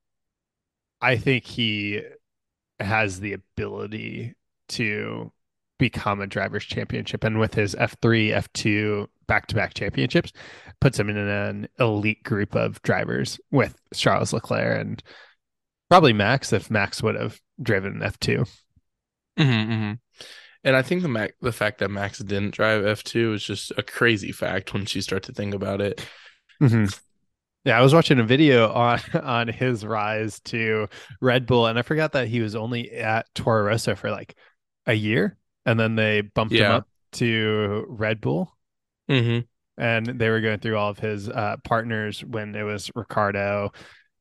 I 1.00 1.16
think 1.16 1.44
he 1.44 2.02
has 2.80 3.20
the 3.20 3.34
ability 3.34 4.34
to 4.68 5.32
become 5.78 6.20
a 6.20 6.26
drivers 6.26 6.64
championship 6.64 7.24
and 7.24 7.38
with 7.38 7.54
his 7.54 7.74
F3 7.74 8.34
F2 8.34 9.06
back 9.26 9.46
to 9.48 9.54
back 9.54 9.74
championships 9.74 10.32
puts 10.80 10.98
him 10.98 11.10
in 11.10 11.16
an 11.16 11.68
elite 11.78 12.22
group 12.22 12.54
of 12.54 12.80
drivers 12.82 13.40
with 13.50 13.76
Charles 13.94 14.32
Leclerc 14.32 14.80
and 14.80 15.02
probably 15.88 16.12
Max 16.12 16.52
if 16.52 16.70
Max 16.70 17.02
would 17.02 17.16
have 17.16 17.40
driven 17.60 18.00
F2. 18.00 18.48
Mm-hmm, 19.38 19.72
mm-hmm. 19.72 19.92
And 20.64 20.74
I 20.74 20.82
think 20.82 21.02
the 21.02 21.08
Mac, 21.08 21.34
the 21.40 21.52
fact 21.52 21.78
that 21.78 21.90
Max 21.90 22.18
didn't 22.18 22.54
drive 22.54 22.82
F2 22.82 23.34
is 23.34 23.44
just 23.44 23.72
a 23.76 23.82
crazy 23.82 24.32
fact 24.32 24.72
when 24.72 24.84
you 24.88 25.00
start 25.00 25.22
to 25.24 25.32
think 25.32 25.54
about 25.54 25.80
it. 25.80 26.04
Mm-hmm. 26.60 26.86
Yeah, 27.64 27.78
I 27.78 27.82
was 27.82 27.94
watching 27.94 28.18
a 28.18 28.24
video 28.24 28.72
on 28.72 29.00
on 29.22 29.48
his 29.48 29.84
rise 29.84 30.40
to 30.46 30.88
Red 31.20 31.46
Bull, 31.46 31.66
and 31.66 31.78
I 31.78 31.82
forgot 31.82 32.12
that 32.12 32.28
he 32.28 32.40
was 32.40 32.54
only 32.56 32.92
at 32.92 33.26
Toro 33.34 33.64
Rosso 33.64 33.94
for 33.94 34.10
like 34.10 34.34
a 34.86 34.94
year, 34.94 35.36
and 35.66 35.78
then 35.78 35.96
they 35.96 36.22
bumped 36.22 36.54
yeah. 36.54 36.68
him 36.68 36.72
up 36.76 36.88
to 37.12 37.84
Red 37.88 38.20
Bull. 38.20 38.56
Mm-hmm. 39.10 39.40
And 39.78 40.06
they 40.06 40.30
were 40.30 40.40
going 40.40 40.60
through 40.60 40.78
all 40.78 40.88
of 40.88 40.98
his 40.98 41.28
uh, 41.28 41.56
partners 41.62 42.24
when 42.24 42.54
it 42.54 42.62
was 42.62 42.90
Ricciardo, 42.94 43.72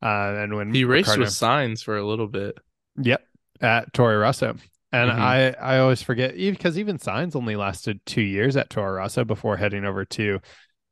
uh, 0.01 0.33
and 0.37 0.55
when 0.55 0.73
he 0.73 0.83
raced 0.83 1.15
Ricciardo... 1.15 1.21
with 1.21 1.29
Sainz 1.29 1.83
for 1.83 1.95
a 1.95 2.05
little 2.05 2.27
bit. 2.27 2.57
Yep, 3.01 3.25
at 3.61 3.93
Toro 3.93 4.17
Rosso. 4.17 4.57
And 4.91 5.11
mm-hmm. 5.11 5.21
I, 5.21 5.53
I 5.53 5.79
always 5.79 6.01
forget 6.01 6.35
because 6.35 6.77
even 6.77 6.97
Sainz 6.97 7.35
only 7.35 7.55
lasted 7.55 8.01
two 8.05 8.21
years 8.21 8.57
at 8.57 8.69
Toro 8.69 8.93
Rosso 8.93 9.23
before 9.23 9.55
heading 9.55 9.85
over 9.85 10.03
to 10.05 10.39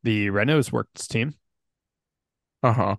the 0.02 0.30
Renault's 0.30 0.72
works 0.72 1.06
team. 1.06 1.34
Uh 2.62 2.72
huh. 2.72 2.96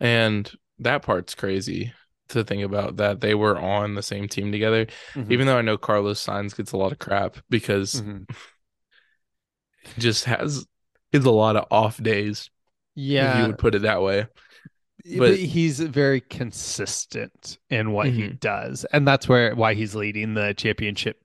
And 0.00 0.50
that 0.78 1.02
part's 1.02 1.34
crazy 1.34 1.92
to 2.32 2.44
think 2.44 2.62
about 2.62 2.96
that 2.96 3.20
they 3.20 3.34
were 3.34 3.58
on 3.58 3.94
the 3.94 4.02
same 4.02 4.28
team 4.28 4.52
together. 4.52 4.86
Mm-hmm. 5.14 5.32
Even 5.32 5.46
though 5.46 5.58
I 5.58 5.62
know 5.62 5.78
Carlos 5.78 6.24
Sainz 6.24 6.56
gets 6.56 6.72
a 6.72 6.76
lot 6.76 6.92
of 6.92 6.98
crap 6.98 7.38
because 7.48 7.94
mm-hmm. 7.94 8.24
just 9.98 10.24
has 10.24 10.66
is 11.12 11.24
a 11.24 11.30
lot 11.30 11.56
of 11.56 11.66
off 11.70 12.02
days. 12.02 12.50
Yeah, 12.94 13.40
you 13.40 13.46
would 13.48 13.58
put 13.58 13.74
it 13.74 13.82
that 13.82 14.02
way. 14.02 14.26
But, 15.04 15.18
but 15.18 15.36
he's 15.36 15.80
very 15.80 16.20
consistent 16.20 17.58
in 17.70 17.92
what 17.92 18.08
mm-hmm. 18.08 18.20
he 18.20 18.28
does, 18.28 18.84
and 18.92 19.06
that's 19.06 19.28
where 19.28 19.54
why 19.54 19.74
he's 19.74 19.94
leading 19.94 20.34
the 20.34 20.54
championship 20.54 21.20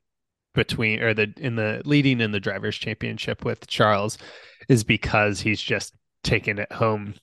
between 0.55 1.01
or 1.01 1.13
the 1.13 1.31
in 1.37 1.55
the 1.55 1.81
leading 1.85 2.19
in 2.19 2.31
the 2.31 2.39
drivers 2.39 2.75
championship 2.75 3.45
with 3.45 3.67
Charles 3.67 4.17
is 4.67 4.83
because 4.83 5.41
he's 5.41 5.61
just 5.61 5.93
taking 6.23 6.57
it 6.57 6.71
home 6.71 7.13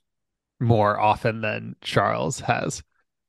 more 0.61 0.99
often 0.99 1.41
than 1.41 1.77
Charles 1.81 2.41
has. 2.41 2.83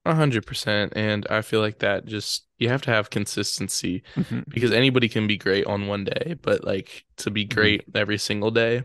A 0.06 0.14
hundred 0.14 0.46
percent. 0.46 0.94
And 0.96 1.26
I 1.30 1.42
feel 1.42 1.62
like 1.62 1.80
that 1.80 2.06
just 2.06 2.46
you 2.58 2.70
have 2.70 2.82
to 2.84 2.92
have 2.92 3.10
consistency 3.10 4.04
mm-hmm. 4.16 4.42
because 4.48 4.72
anybody 4.72 5.10
can 5.10 5.28
be 5.28 5.38
great 5.38 5.66
on 5.66 5.88
one 5.88 6.04
day, 6.04 6.36
but 6.42 6.64
like 6.64 7.06
to 7.18 7.32
be 7.32 7.46
mm-hmm. 7.46 7.60
great 7.60 7.82
mm-hmm. 7.82 7.98
every 7.98 8.18
single 8.18 8.52
day, 8.52 8.84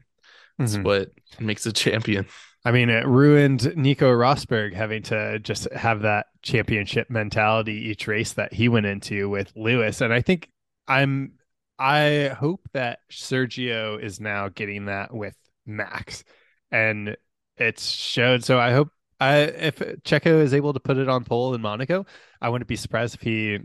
that's 0.59 0.75
mm-hmm. 0.75 0.83
what 0.83 1.11
makes 1.39 1.67
a 1.67 1.73
champion. 1.75 2.27
I 2.65 2.73
mean, 2.73 2.91
it 2.91 3.07
ruined 3.07 3.75
Nico 3.77 4.11
Rosberg 4.11 4.75
having 4.75 5.03
to 5.05 5.39
just 5.39 5.71
have 5.73 6.03
that 6.03 6.27
championship 6.43 7.09
mentality 7.09 7.89
each 7.89 8.07
race 8.07 8.35
that 8.35 8.53
he 8.53 8.69
went 8.69 8.87
into 8.87 9.31
with 9.31 9.53
Lewis. 9.57 10.03
And 10.03 10.13
I 10.13 10.21
think 10.21 10.51
I'm 10.87 11.33
I 11.79 12.37
hope 12.39 12.69
that 12.75 12.99
Sergio 13.11 14.03
is 14.03 14.21
now 14.21 14.49
getting 14.49 14.87
that 14.87 15.15
with 15.15 15.37
Max. 15.65 16.25
And 16.71 17.17
it's 17.57 17.91
showed. 17.91 18.45
So 18.45 18.59
I 18.59 18.73
hope 18.73 18.91
I 19.21 19.37
if 19.39 19.79
Checo 19.79 20.41
is 20.41 20.55
able 20.55 20.73
to 20.73 20.81
put 20.81 20.97
it 20.97 21.09
on 21.09 21.25
pole 21.25 21.55
in 21.55 21.61
Monaco, 21.61 22.07
I 22.41 22.49
wouldn't 22.49 22.69
be 22.69 22.77
surprised 22.77 23.15
if 23.15 23.21
he 23.21 23.59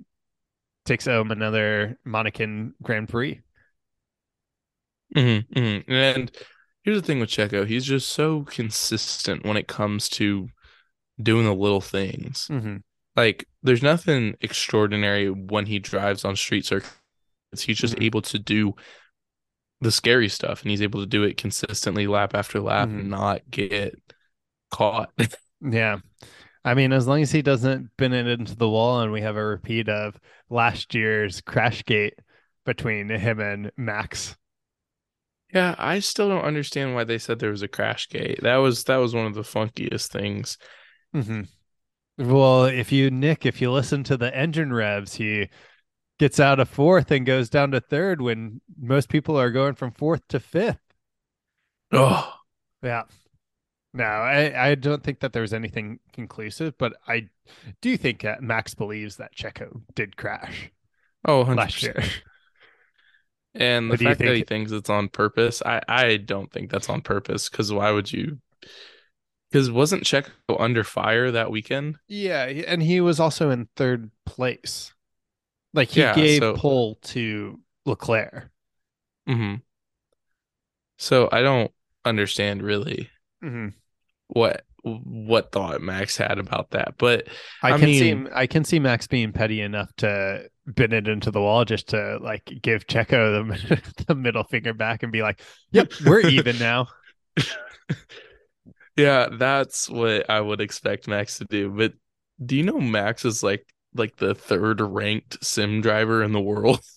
takes 0.85 1.05
home 1.05 1.31
another 1.31 1.97
Monacan 2.05 2.73
Grand 2.81 3.09
Prix. 3.09 3.41
Mm-hmm, 5.15 5.59
mm-hmm. 5.59 5.91
And 5.91 6.31
here's 6.83 7.01
the 7.01 7.05
thing 7.05 7.19
with 7.19 7.29
Checo, 7.29 7.65
he's 7.65 7.85
just 7.85 8.09
so 8.09 8.43
consistent 8.43 9.45
when 9.45 9.57
it 9.57 9.67
comes 9.67 10.09
to 10.09 10.49
doing 11.21 11.45
the 11.45 11.55
little 11.55 11.81
things. 11.81 12.47
Mm-hmm. 12.51 12.77
Like 13.15 13.47
there's 13.63 13.83
nothing 13.83 14.35
extraordinary 14.41 15.29
when 15.29 15.65
he 15.67 15.79
drives 15.79 16.25
on 16.25 16.35
street 16.35 16.65
circuits. 16.65 16.91
He's 17.59 17.77
just 17.77 17.95
mm-hmm. 17.95 18.03
able 18.03 18.21
to 18.23 18.39
do 18.39 18.73
the 19.81 19.91
scary 19.91 20.29
stuff 20.29 20.61
and 20.61 20.71
he's 20.71 20.81
able 20.81 20.99
to 20.99 21.05
do 21.05 21.23
it 21.23 21.37
consistently 21.37 22.07
lap 22.07 22.33
after 22.33 22.59
lap 22.59 22.89
mm-hmm. 22.89 22.99
and 22.99 23.09
not 23.09 23.41
get 23.49 23.95
caught. 24.71 25.11
yeah. 25.65 25.97
I 26.63 26.73
mean, 26.73 26.91
as 26.93 27.07
long 27.07 27.21
as 27.21 27.31
he 27.31 27.41
doesn't 27.41 27.91
bend 27.97 28.13
it 28.13 28.27
into 28.27 28.55
the 28.55 28.69
wall 28.69 29.01
and 29.01 29.11
we 29.11 29.21
have 29.21 29.37
a 29.37 29.45
repeat 29.45 29.87
of 29.87 30.19
last 30.49 30.95
year's 30.95 31.41
crash 31.41 31.83
gate 31.85 32.15
between 32.65 33.09
him 33.09 33.39
and 33.39 33.71
Max. 33.77 34.35
Yeah, 35.53 35.75
I 35.77 35.99
still 35.99 36.27
don't 36.27 36.43
understand 36.43 36.95
why 36.95 37.03
they 37.03 37.19
said 37.19 37.39
there 37.39 37.51
was 37.51 37.61
a 37.61 37.67
crash 37.67 38.09
gate. 38.09 38.39
That 38.41 38.57
was 38.57 38.83
that 38.85 38.97
was 38.97 39.13
one 39.13 39.27
of 39.27 39.35
the 39.35 39.41
funkiest 39.41 40.07
things. 40.07 40.57
Mm-hmm. 41.15 41.43
Well, 42.17 42.65
if 42.65 42.91
you 42.91 43.11
Nick, 43.11 43.45
if 43.45 43.61
you 43.61 43.71
listen 43.71 44.03
to 44.05 44.17
the 44.17 44.35
engine 44.35 44.73
revs, 44.73 45.15
he 45.15 45.49
gets 46.17 46.39
out 46.39 46.59
of 46.59 46.67
fourth 46.67 47.11
and 47.11 47.25
goes 47.25 47.49
down 47.49 47.71
to 47.71 47.79
third 47.79 48.21
when 48.21 48.61
most 48.77 49.09
people 49.09 49.37
are 49.39 49.51
going 49.51 49.75
from 49.75 49.91
fourth 49.91 50.27
to 50.29 50.39
fifth. 50.39 50.79
Oh, 51.91 52.33
yeah. 52.81 53.03
No, 53.95 54.03
I, 54.03 54.71
I 54.71 54.75
don't 54.75 55.01
think 55.01 55.21
that 55.21 55.31
there's 55.31 55.53
anything 55.53 55.99
conclusive, 56.11 56.77
but 56.77 56.97
I 57.07 57.29
do 57.81 57.95
think 57.95 58.25
Max 58.41 58.75
believes 58.75 59.15
that 59.15 59.33
Checo 59.33 59.83
did 59.95 60.17
crash. 60.17 60.69
Oh, 61.23 61.45
100%. 61.45 61.55
last 61.55 61.81
year. 61.81 62.03
And 63.53 63.89
the 63.89 63.97
fact 63.97 64.19
that 64.19 64.35
he 64.35 64.43
thinks 64.43 64.73
it's 64.73 64.89
on 64.89 65.07
purpose, 65.07 65.61
I, 65.65 65.81
I 65.87 66.17
don't 66.17 66.51
think 66.51 66.69
that's 66.69 66.89
on 66.89 66.99
purpose 66.99 67.47
because 67.49 67.71
why 67.71 67.89
would 67.89 68.11
you? 68.11 68.39
Because 69.49 69.71
wasn't 69.71 70.03
Checo 70.03 70.31
under 70.59 70.83
fire 70.83 71.31
that 71.31 71.51
weekend? 71.51 71.97
Yeah, 72.09 72.43
and 72.43 72.83
he 72.83 72.99
was 72.99 73.21
also 73.21 73.51
in 73.51 73.69
third 73.77 74.11
place. 74.25 74.93
Like 75.73 75.87
he 75.87 76.01
yeah, 76.01 76.13
gave 76.13 76.41
so, 76.41 76.55
pole 76.55 76.95
to 77.03 77.61
Leclerc. 77.85 78.49
Mm-hmm. 79.29 79.55
So 80.97 81.29
I 81.31 81.41
don't 81.41 81.71
understand 82.03 82.61
really 82.61 83.09
mm-hmm. 83.41 83.69
What 84.27 84.63
what 84.83 85.51
thought 85.51 85.81
Max 85.81 86.15
had 86.15 86.37
about 86.37 86.71
that, 86.71 86.95
but 86.97 87.27
I, 87.63 87.73
I 87.73 87.79
can 87.79 87.85
mean, 87.89 88.25
see 88.25 88.31
I 88.33 88.47
can 88.47 88.63
see 88.63 88.79
Max 88.79 89.07
being 89.07 89.31
petty 89.31 89.61
enough 89.61 89.91
to 89.97 90.49
bend 90.67 90.93
it 90.93 91.07
into 91.07 91.31
the 91.31 91.41
wall 91.41 91.65
just 91.65 91.89
to 91.89 92.19
like 92.21 92.51
give 92.61 92.85
Checo 92.87 93.47
the, 93.47 93.81
the 94.07 94.15
middle 94.15 94.43
finger 94.43 94.73
back 94.73 95.03
and 95.03 95.11
be 95.11 95.21
like, 95.21 95.41
"Yep, 95.71 95.91
we're 96.05 96.19
even 96.27 96.59
now." 96.59 96.87
yeah, 98.95 99.29
that's 99.31 99.89
what 99.89 100.29
I 100.29 100.39
would 100.39 100.61
expect 100.61 101.07
Max 101.07 101.39
to 101.39 101.45
do. 101.45 101.69
But 101.69 101.93
do 102.43 102.55
you 102.55 102.63
know 102.63 102.79
Max 102.79 103.25
is 103.25 103.41
like 103.41 103.65
like 103.95 104.17
the 104.17 104.35
third 104.35 104.81
ranked 104.81 105.43
sim 105.43 105.81
driver 105.81 106.21
in 106.21 106.31
the 106.31 106.41
world. 106.41 106.81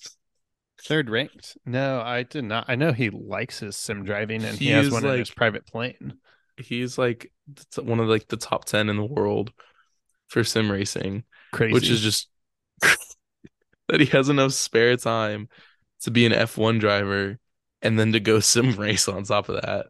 Third 0.85 1.11
ranked? 1.11 1.57
No, 1.67 2.01
I 2.01 2.23
did 2.23 2.45
not. 2.45 2.67
I 2.69 2.77
know 2.77 2.93
he 2.93 3.11
likes 3.11 3.59
his 3.59 3.77
sim 3.77 4.05
driving 4.05 4.45
and 4.45 4.57
he, 4.57 4.67
he 4.67 4.71
has 4.71 4.91
one 4.91 5.03
like, 5.03 5.15
in 5.15 5.19
his 5.19 5.31
private 5.31 5.67
plane. 5.67 6.15
He's 6.59 6.99
like 6.99 7.33
one 7.77 8.01
of 8.01 8.09
like 8.09 8.29
the 8.29 8.37
top 8.37 8.65
10 8.65 8.89
in 8.89 8.97
the 8.97 9.05
world 9.05 9.53
for 10.29 10.45
sim 10.45 10.71
racing. 10.71 11.25
Crazy. 11.53 11.73
Which 11.73 11.91
is 11.91 12.01
just 12.01 12.29
that 12.81 14.01
he 14.01 14.07
has 14.07 14.29
enough 14.29 14.53
spare 14.53 14.97
time 14.97 15.49
to 16.03 16.11
be 16.11 16.27
an 16.27 16.33
F1 16.33 16.81
driver 16.81 17.39
and 17.83 17.99
then 17.99 18.13
to 18.13 18.21
go 18.21 18.41
sim 18.41 18.73
race 18.73 19.09
on 19.09 19.25
top 19.25 19.49
of 19.49 19.63
that. 19.63 19.87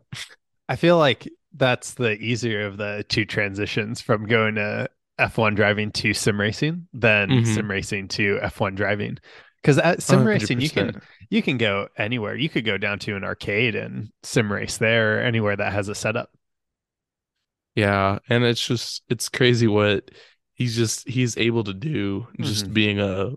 I 0.69 0.77
feel 0.77 0.99
like 0.99 1.29
that's 1.55 1.95
the 1.95 2.13
easier 2.19 2.67
of 2.67 2.77
the 2.77 3.05
two 3.09 3.25
transitions 3.25 4.01
from 4.01 4.27
going 4.27 4.57
to 4.57 4.89
F1 5.19 5.57
driving 5.57 5.91
to 5.93 6.15
sim 6.15 6.41
racing 6.41 6.87
than 6.93 7.29
mm-hmm. 7.29 7.55
sim 7.55 7.71
racing 7.71 8.09
to 8.09 8.39
F1 8.43 8.77
driving. 8.77 9.19
Because 9.61 9.79
at 9.79 10.03
sim 10.03 10.21
100%. 10.21 10.27
racing, 10.27 10.61
you 10.61 10.71
can 10.71 11.01
you 11.31 11.43
can 11.43 11.59
go 11.59 11.89
anywhere. 11.97 12.37
You 12.37 12.49
could 12.49 12.65
go 12.65 12.79
down 12.79 13.01
to 13.01 13.17
an 13.17 13.25
arcade 13.25 13.75
and 13.75 14.11
sim 14.23 14.53
race 14.53 14.79
there, 14.79 15.23
anywhere 15.23 15.57
that 15.57 15.73
has 15.73 15.89
a 15.89 15.95
setup. 15.95 16.31
Yeah, 17.79 18.19
and 18.29 18.43
it's 18.43 18.67
just 18.67 19.05
it's 19.09 19.29
crazy 19.29 19.69
what 19.69 20.11
he's 20.55 20.75
just 20.75 21.09
he's 21.09 21.37
able 21.37 21.63
to 21.63 21.73
do 21.73 22.27
just 22.41 22.65
mm-hmm. 22.65 22.73
being 22.75 23.01
a 23.01 23.35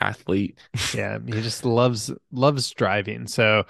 athlete. 0.00 0.58
yeah, 0.94 1.18
he 1.26 1.42
just 1.42 1.62
loves 1.62 2.10
loves 2.32 2.70
driving. 2.70 3.26
So 3.26 3.64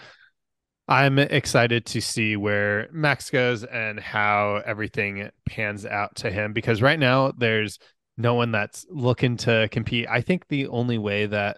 I'm 0.86 1.18
excited 1.18 1.86
to 1.86 2.00
see 2.00 2.36
where 2.36 2.88
Max 2.92 3.30
goes 3.30 3.64
and 3.64 3.98
how 3.98 4.62
everything 4.64 5.28
pans 5.44 5.84
out 5.84 6.14
to 6.18 6.30
him 6.30 6.52
because 6.52 6.80
right 6.80 7.00
now 7.00 7.32
there's 7.36 7.80
no 8.16 8.34
one 8.34 8.52
that's 8.52 8.86
looking 8.88 9.36
to 9.38 9.68
compete. 9.72 10.06
I 10.08 10.20
think 10.20 10.46
the 10.46 10.68
only 10.68 10.98
way 10.98 11.26
that 11.26 11.56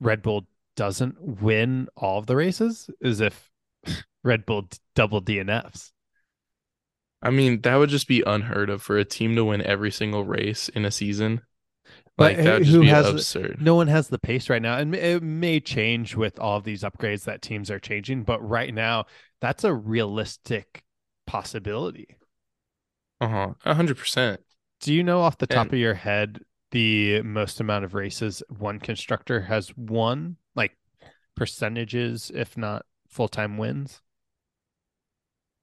Red 0.00 0.22
Bull 0.22 0.48
doesn't 0.74 1.40
win 1.40 1.86
all 1.96 2.18
of 2.18 2.26
the 2.26 2.34
races 2.34 2.90
is 3.00 3.20
if 3.20 3.48
Red 4.24 4.44
Bull 4.44 4.68
double 4.96 5.22
DNFs. 5.22 5.92
I 7.22 7.30
mean, 7.30 7.60
that 7.62 7.76
would 7.76 7.90
just 7.90 8.06
be 8.08 8.22
unheard 8.26 8.70
of 8.70 8.82
for 8.82 8.96
a 8.98 9.04
team 9.04 9.34
to 9.36 9.44
win 9.44 9.62
every 9.62 9.90
single 9.90 10.24
race 10.24 10.68
in 10.68 10.84
a 10.84 10.90
season. 10.90 11.42
Like 12.18 12.36
But 12.36 12.44
that 12.44 12.54
would 12.54 12.64
just 12.64 12.76
who 12.76 12.80
be 12.80 12.88
has 12.88 13.08
absurd. 13.08 13.60
no 13.60 13.74
one 13.74 13.88
has 13.88 14.08
the 14.08 14.18
pace 14.18 14.50
right 14.50 14.62
now, 14.62 14.76
and 14.78 14.94
it 14.94 15.22
may 15.22 15.60
change 15.60 16.16
with 16.16 16.38
all 16.38 16.56
of 16.58 16.64
these 16.64 16.82
upgrades 16.82 17.24
that 17.24 17.42
teams 17.42 17.70
are 17.70 17.78
changing. 17.80 18.24
But 18.24 18.46
right 18.46 18.72
now, 18.74 19.06
that's 19.40 19.64
a 19.64 19.72
realistic 19.74 20.84
possibility. 21.26 22.16
Uh 23.20 23.28
huh. 23.28 23.54
A 23.64 23.74
hundred 23.74 23.96
percent. 23.98 24.40
Do 24.80 24.92
you 24.94 25.02
know 25.02 25.20
off 25.20 25.38
the 25.38 25.46
top 25.46 25.66
And- 25.66 25.74
of 25.74 25.78
your 25.80 25.94
head 25.94 26.40
the 26.70 27.22
most 27.22 27.60
amount 27.60 27.84
of 27.84 27.94
races 27.94 28.42
one 28.48 28.78
constructor 28.78 29.40
has 29.42 29.76
won, 29.76 30.36
like 30.54 30.76
percentages, 31.34 32.30
if 32.34 32.56
not 32.56 32.84
full 33.08 33.28
time 33.28 33.56
wins? 33.58 34.02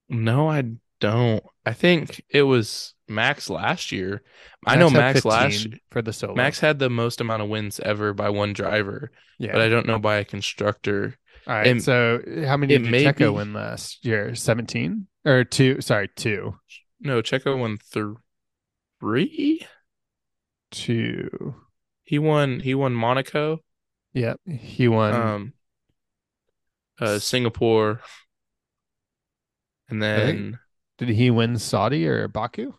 No, 0.10 0.50
I 0.50 0.64
don't. 1.00 1.44
I 1.66 1.74
think 1.74 2.24
it 2.30 2.44
was 2.44 2.94
Max 3.08 3.50
last 3.50 3.92
year. 3.92 4.22
I 4.66 4.76
know 4.76 4.90
Max 4.90 5.26
last 5.26 5.68
for 5.92 6.02
the 6.02 6.14
solo. 6.14 6.36
Max 6.36 6.60
had 6.60 6.80
the 6.80 6.90
most 6.90 7.22
amount 7.22 7.42
of 7.42 7.50
wins 7.50 7.80
ever 7.80 8.14
by 8.14 8.30
one 8.30 8.54
driver, 8.54 9.12
yeah. 9.40 9.52
but 9.52 9.62
I 9.62 9.70
don't 9.70 9.86
know 9.88 10.00
by 10.00 10.18
a 10.18 10.26
constructor. 10.26 11.18
All 11.48 11.54
right. 11.54 11.68
it- 11.68 11.84
so 11.84 12.20
how 12.48 12.58
many 12.58 12.78
did 12.78 12.88
Checo 12.92 13.18
be- 13.18 13.28
win 13.30 13.54
last 13.54 14.06
year? 14.06 14.34
Seventeen 14.36 15.08
or 15.26 15.44
two? 15.44 15.82
Sorry, 15.82 16.10
two. 16.16 16.56
No, 17.00 17.22
Checo 17.22 17.58
won 17.60 17.78
three. 17.78 19.66
Two. 20.72 21.56
He 22.04 22.20
won. 22.20 22.60
He 22.60 22.74
won 22.76 22.94
Monaco, 22.94 23.60
Yep. 24.14 24.40
He 24.48 24.88
won. 24.88 25.14
um, 25.14 25.54
uh, 27.00 27.20
Singapore, 27.20 28.02
and 29.90 30.02
then 30.02 30.60
Did 30.98 31.10
he 31.10 31.30
win 31.32 31.58
Saudi 31.58 32.08
or 32.08 32.28
Baku? 32.28 32.74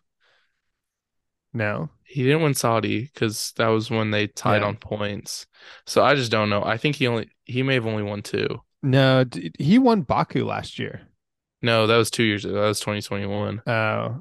No. 1.52 1.90
he 2.04 2.22
didn't 2.22 2.42
win 2.42 2.54
Saudi 2.54 3.10
because 3.12 3.52
that 3.56 3.66
was 3.68 3.90
when 3.90 4.10
they 4.10 4.26
tied 4.28 4.62
Yeah. 4.62 4.68
on 4.68 4.76
points. 4.76 5.46
So 5.86 6.04
I 6.04 6.14
just 6.14 6.30
don't 6.30 6.50
know. 6.50 6.62
I 6.62 6.76
think 6.76 6.96
he 6.96 7.06
only 7.08 7.28
he 7.44 7.62
may 7.62 7.74
have 7.74 7.86
only 7.86 8.02
won 8.04 8.22
two. 8.22 8.62
No, 8.82 9.24
he 9.58 9.78
won 9.78 10.02
Baku 10.02 10.44
last 10.44 10.78
year. 10.78 11.00
No, 11.62 11.86
that 11.86 11.96
was 11.96 12.10
two 12.10 12.22
years 12.22 12.44
ago. 12.44 12.54
That 12.54 12.68
was 12.68 12.78
2021. 12.80 13.62
Oh. 13.66 14.20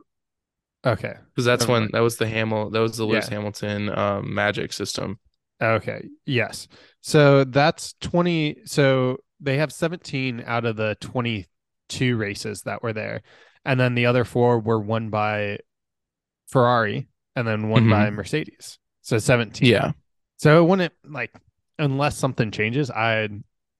Okay. 0.86 1.14
Because 1.30 1.46
that's 1.46 1.68
when 1.68 1.90
that 1.92 2.00
was 2.00 2.18
the 2.18 2.26
Hamil 2.26 2.72
that 2.72 2.80
was 2.80 2.98
the 2.98 3.06
Lewis 3.06 3.28
Yeah. 3.30 3.36
Hamilton 3.36 3.90
um, 3.98 4.34
magic 4.34 4.72
system. 4.74 5.20
Okay. 5.62 6.08
Yes. 6.26 6.68
So 7.02 7.44
that's 7.44 7.94
20 8.02 8.62
so 8.66 9.18
they 9.40 9.58
have 9.58 9.72
17 9.72 10.44
out 10.46 10.66
of 10.66 10.76
the 10.78 10.96
22 11.02 12.18
races 12.18 12.64
that 12.64 12.82
were 12.82 12.94
there. 12.94 13.22
And 13.66 13.80
then 13.80 13.96
the 13.96 14.06
other 14.06 14.24
four 14.24 14.60
were 14.60 14.80
won 14.80 15.10
by 15.10 15.58
Ferrari 16.48 17.08
and 17.36 17.48
then 17.48 17.70
one 17.70 17.86
Mhm. 17.86 17.90
by 17.90 18.10
Mercedes. 18.12 18.80
So 19.02 19.18
17. 19.18 19.68
Yeah. 19.70 19.92
So 20.38 20.64
it 20.64 20.68
wouldn't 20.68 20.94
like 21.04 21.34
unless 21.80 22.18
something 22.18 22.52
changes, 22.52 22.90
I 22.92 23.30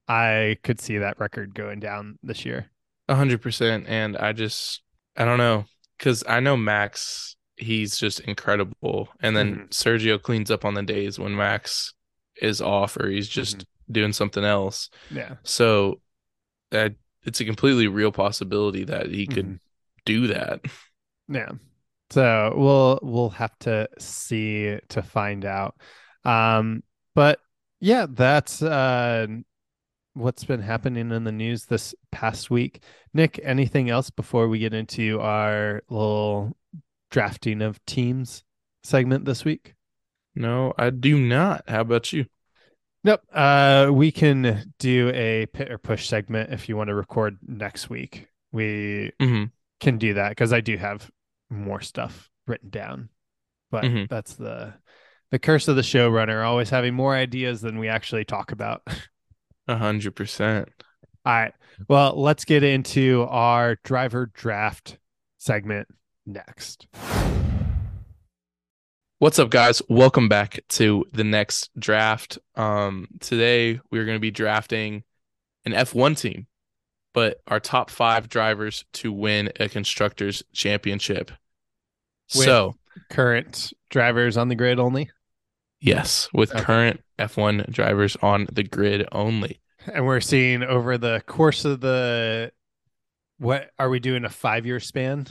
I 0.08 0.56
could 0.62 0.80
see 0.80 0.98
that 0.98 1.18
record 1.18 1.54
going 1.54 1.80
down 1.80 2.18
this 2.22 2.44
year. 2.44 2.70
A 3.08 3.14
hundred 3.14 3.42
percent. 3.42 3.86
And 3.88 4.16
I 4.16 4.32
just 4.32 4.82
I 5.16 5.24
don't 5.24 5.38
know. 5.38 5.64
Cause 5.98 6.22
I 6.28 6.40
know 6.40 6.56
Max, 6.56 7.36
he's 7.56 7.96
just 7.98 8.20
incredible. 8.20 9.08
And 9.20 9.36
then 9.36 9.56
Mhm. 9.56 9.68
Sergio 9.70 10.20
cleans 10.20 10.50
up 10.50 10.64
on 10.64 10.74
the 10.74 10.82
days 10.82 11.18
when 11.18 11.34
Max 11.34 11.94
is 12.40 12.60
off 12.60 12.96
or 12.98 13.08
he's 13.08 13.28
just 13.28 13.64
doing 13.90 14.12
something 14.12 14.44
else. 14.44 14.90
Yeah. 15.10 15.36
So 15.42 16.00
that 16.70 16.94
it's 17.24 17.40
a 17.40 17.44
completely 17.44 17.88
real 17.88 18.12
possibility 18.12 18.84
that 18.84 19.06
he 19.10 19.26
could 19.26 19.46
Mhm. 19.46 19.60
Do 20.06 20.28
that. 20.28 20.60
Yeah. 21.28 21.50
So 22.10 22.54
we'll 22.56 23.00
we'll 23.02 23.30
have 23.30 23.58
to 23.60 23.88
see 23.98 24.78
to 24.88 25.02
find 25.02 25.44
out. 25.44 25.76
Um 26.24 26.82
but 27.14 27.40
yeah, 27.80 28.06
that's 28.08 28.62
uh 28.62 29.26
what's 30.14 30.44
been 30.44 30.62
happening 30.62 31.10
in 31.12 31.24
the 31.24 31.32
news 31.32 31.66
this 31.66 31.94
past 32.10 32.50
week. 32.50 32.82
Nick, 33.12 33.38
anything 33.42 33.90
else 33.90 34.08
before 34.08 34.48
we 34.48 34.58
get 34.58 34.72
into 34.72 35.20
our 35.20 35.82
little 35.90 36.56
drafting 37.10 37.60
of 37.60 37.84
teams 37.86 38.44
segment 38.82 39.24
this 39.24 39.44
week? 39.44 39.74
No, 40.34 40.72
I 40.78 40.90
do 40.90 41.18
not. 41.18 41.64
How 41.68 41.80
about 41.80 42.12
you? 42.12 42.26
Nope. 43.02 43.20
Uh 43.32 43.90
we 43.92 44.12
can 44.12 44.72
do 44.78 45.10
a 45.12 45.46
pit 45.46 45.72
or 45.72 45.78
push 45.78 46.08
segment 46.08 46.52
if 46.52 46.68
you 46.68 46.76
want 46.76 46.88
to 46.88 46.94
record 46.94 47.38
next 47.42 47.90
week. 47.90 48.28
We 48.52 49.12
hmm 49.20 49.44
can 49.86 49.98
do 49.98 50.14
that 50.14 50.30
because 50.30 50.52
I 50.52 50.60
do 50.60 50.76
have 50.76 51.08
more 51.48 51.80
stuff 51.80 52.28
written 52.48 52.70
down. 52.70 53.08
But 53.70 53.84
Mhm. 53.84 54.08
that's 54.08 54.34
the 54.34 54.74
the 55.30 55.38
curse 55.38 55.68
of 55.68 55.76
the 55.76 55.82
showrunner, 55.82 56.44
always 56.44 56.70
having 56.70 56.94
more 56.94 57.14
ideas 57.14 57.60
than 57.60 57.78
we 57.78 57.88
actually 57.88 58.24
talk 58.24 58.50
about. 58.50 58.82
A 59.68 59.76
hundred 59.76 60.16
percent. 60.16 60.68
All 61.24 61.32
right. 61.32 61.52
Well, 61.88 62.20
let's 62.20 62.44
get 62.44 62.64
into 62.64 63.26
our 63.30 63.76
driver 63.84 64.26
draft 64.34 64.98
segment 65.38 65.86
next. 66.26 66.88
What's 69.20 69.38
up, 69.38 69.50
guys? 69.50 69.80
Welcome 69.88 70.28
back 70.28 70.58
to 70.70 71.04
the 71.12 71.24
next 71.24 71.70
draft. 71.78 72.38
Um, 72.56 73.06
today 73.20 73.80
we're 73.92 74.04
going 74.04 74.16
to 74.16 74.20
be 74.20 74.32
drafting 74.32 75.04
an 75.64 75.72
F1 75.72 76.16
team, 76.20 76.48
but 77.16 77.40
our 77.48 77.58
top 77.58 77.88
five 77.88 78.28
drivers 78.28 78.84
to 78.92 79.10
win 79.10 79.50
a 79.58 79.70
constructors 79.70 80.42
championship. 80.52 81.30
With- 82.36 82.44
so, 82.44 82.76
Current 83.10 83.72
drivers 83.90 84.36
on 84.36 84.48
the 84.48 84.54
grid 84.54 84.78
only. 84.78 85.10
yes, 85.80 86.28
with 86.34 86.50
Okay. 86.54 86.62
current 86.62 87.00
F1 87.18 87.70
drivers 87.72 88.16
on 88.16 88.46
the 88.52 88.62
grid 88.62 89.08
only. 89.12 89.60
And 89.92 90.04
we're 90.04 90.20
seeing 90.20 90.62
over 90.62 90.98
the 90.98 91.22
course 91.26 91.64
of 91.64 91.80
the 91.80 92.52
what 93.38 93.70
are 93.78 93.88
we 93.88 93.98
doing 94.00 94.24
a 94.24 94.30
five 94.30 94.66
year 94.66 94.80
span? 94.80 95.26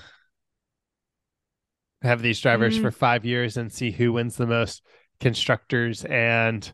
Have 2.01 2.21
these 2.21 2.39
drivers 2.39 2.77
Mm. 2.77 2.81
for 2.81 2.91
five 2.91 3.25
years 3.25 3.57
and 3.57 3.71
see 3.71 3.91
who 3.91 4.13
wins 4.13 4.37
the 4.37 4.45
most 4.47 4.83
constructors 5.19 6.03
and 6.05 6.71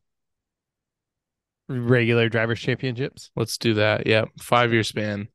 regular 1.72 2.30
drivers 2.30 2.60
championships. 2.60 3.32
Let's 3.36 3.58
do 3.58 3.76
that. 3.76 4.08
Yeah, 4.08 4.26
five 4.40 4.74
year 4.74 4.84
span 4.84 5.28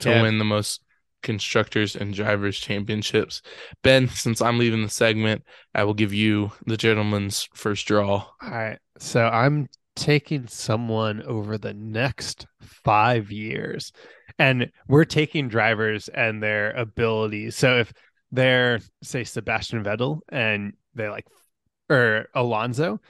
to 0.00 0.10
win 0.22 0.38
the 0.38 0.44
most 0.44 0.82
constructors 1.22 1.96
and 1.96 2.14
drivers 2.14 2.58
championships. 2.58 3.42
Ben, 3.82 4.08
since 4.14 4.40
I'm 4.40 4.58
leaving 4.58 4.82
the 4.82 4.88
segment, 4.88 5.42
I 5.74 5.84
will 5.84 5.94
give 5.94 6.12
you 6.12 6.52
the 6.66 6.76
gentleman's 6.76 7.48
first 7.54 7.86
draw. 7.86 8.26
All 8.42 8.50
right. 8.50 8.78
So 8.98 9.26
I'm 9.26 9.68
taking 9.96 10.46
someone 10.46 11.22
over 11.22 11.58
the 11.58 11.74
next 11.74 12.46
five 12.60 13.32
years. 13.32 13.92
And 14.38 14.70
we're 14.86 15.04
taking 15.04 15.48
drivers 15.48 16.08
and 16.08 16.42
their 16.42 16.70
abilities. 16.72 17.56
So 17.56 17.78
if 17.78 17.92
they're, 18.30 18.80
say, 19.02 19.24
Sebastian 19.24 19.82
Vettel 19.82 20.20
and 20.28 20.74
they 20.94 21.08
like, 21.08 21.26
or 21.88 22.28
Alonso, 22.34 23.00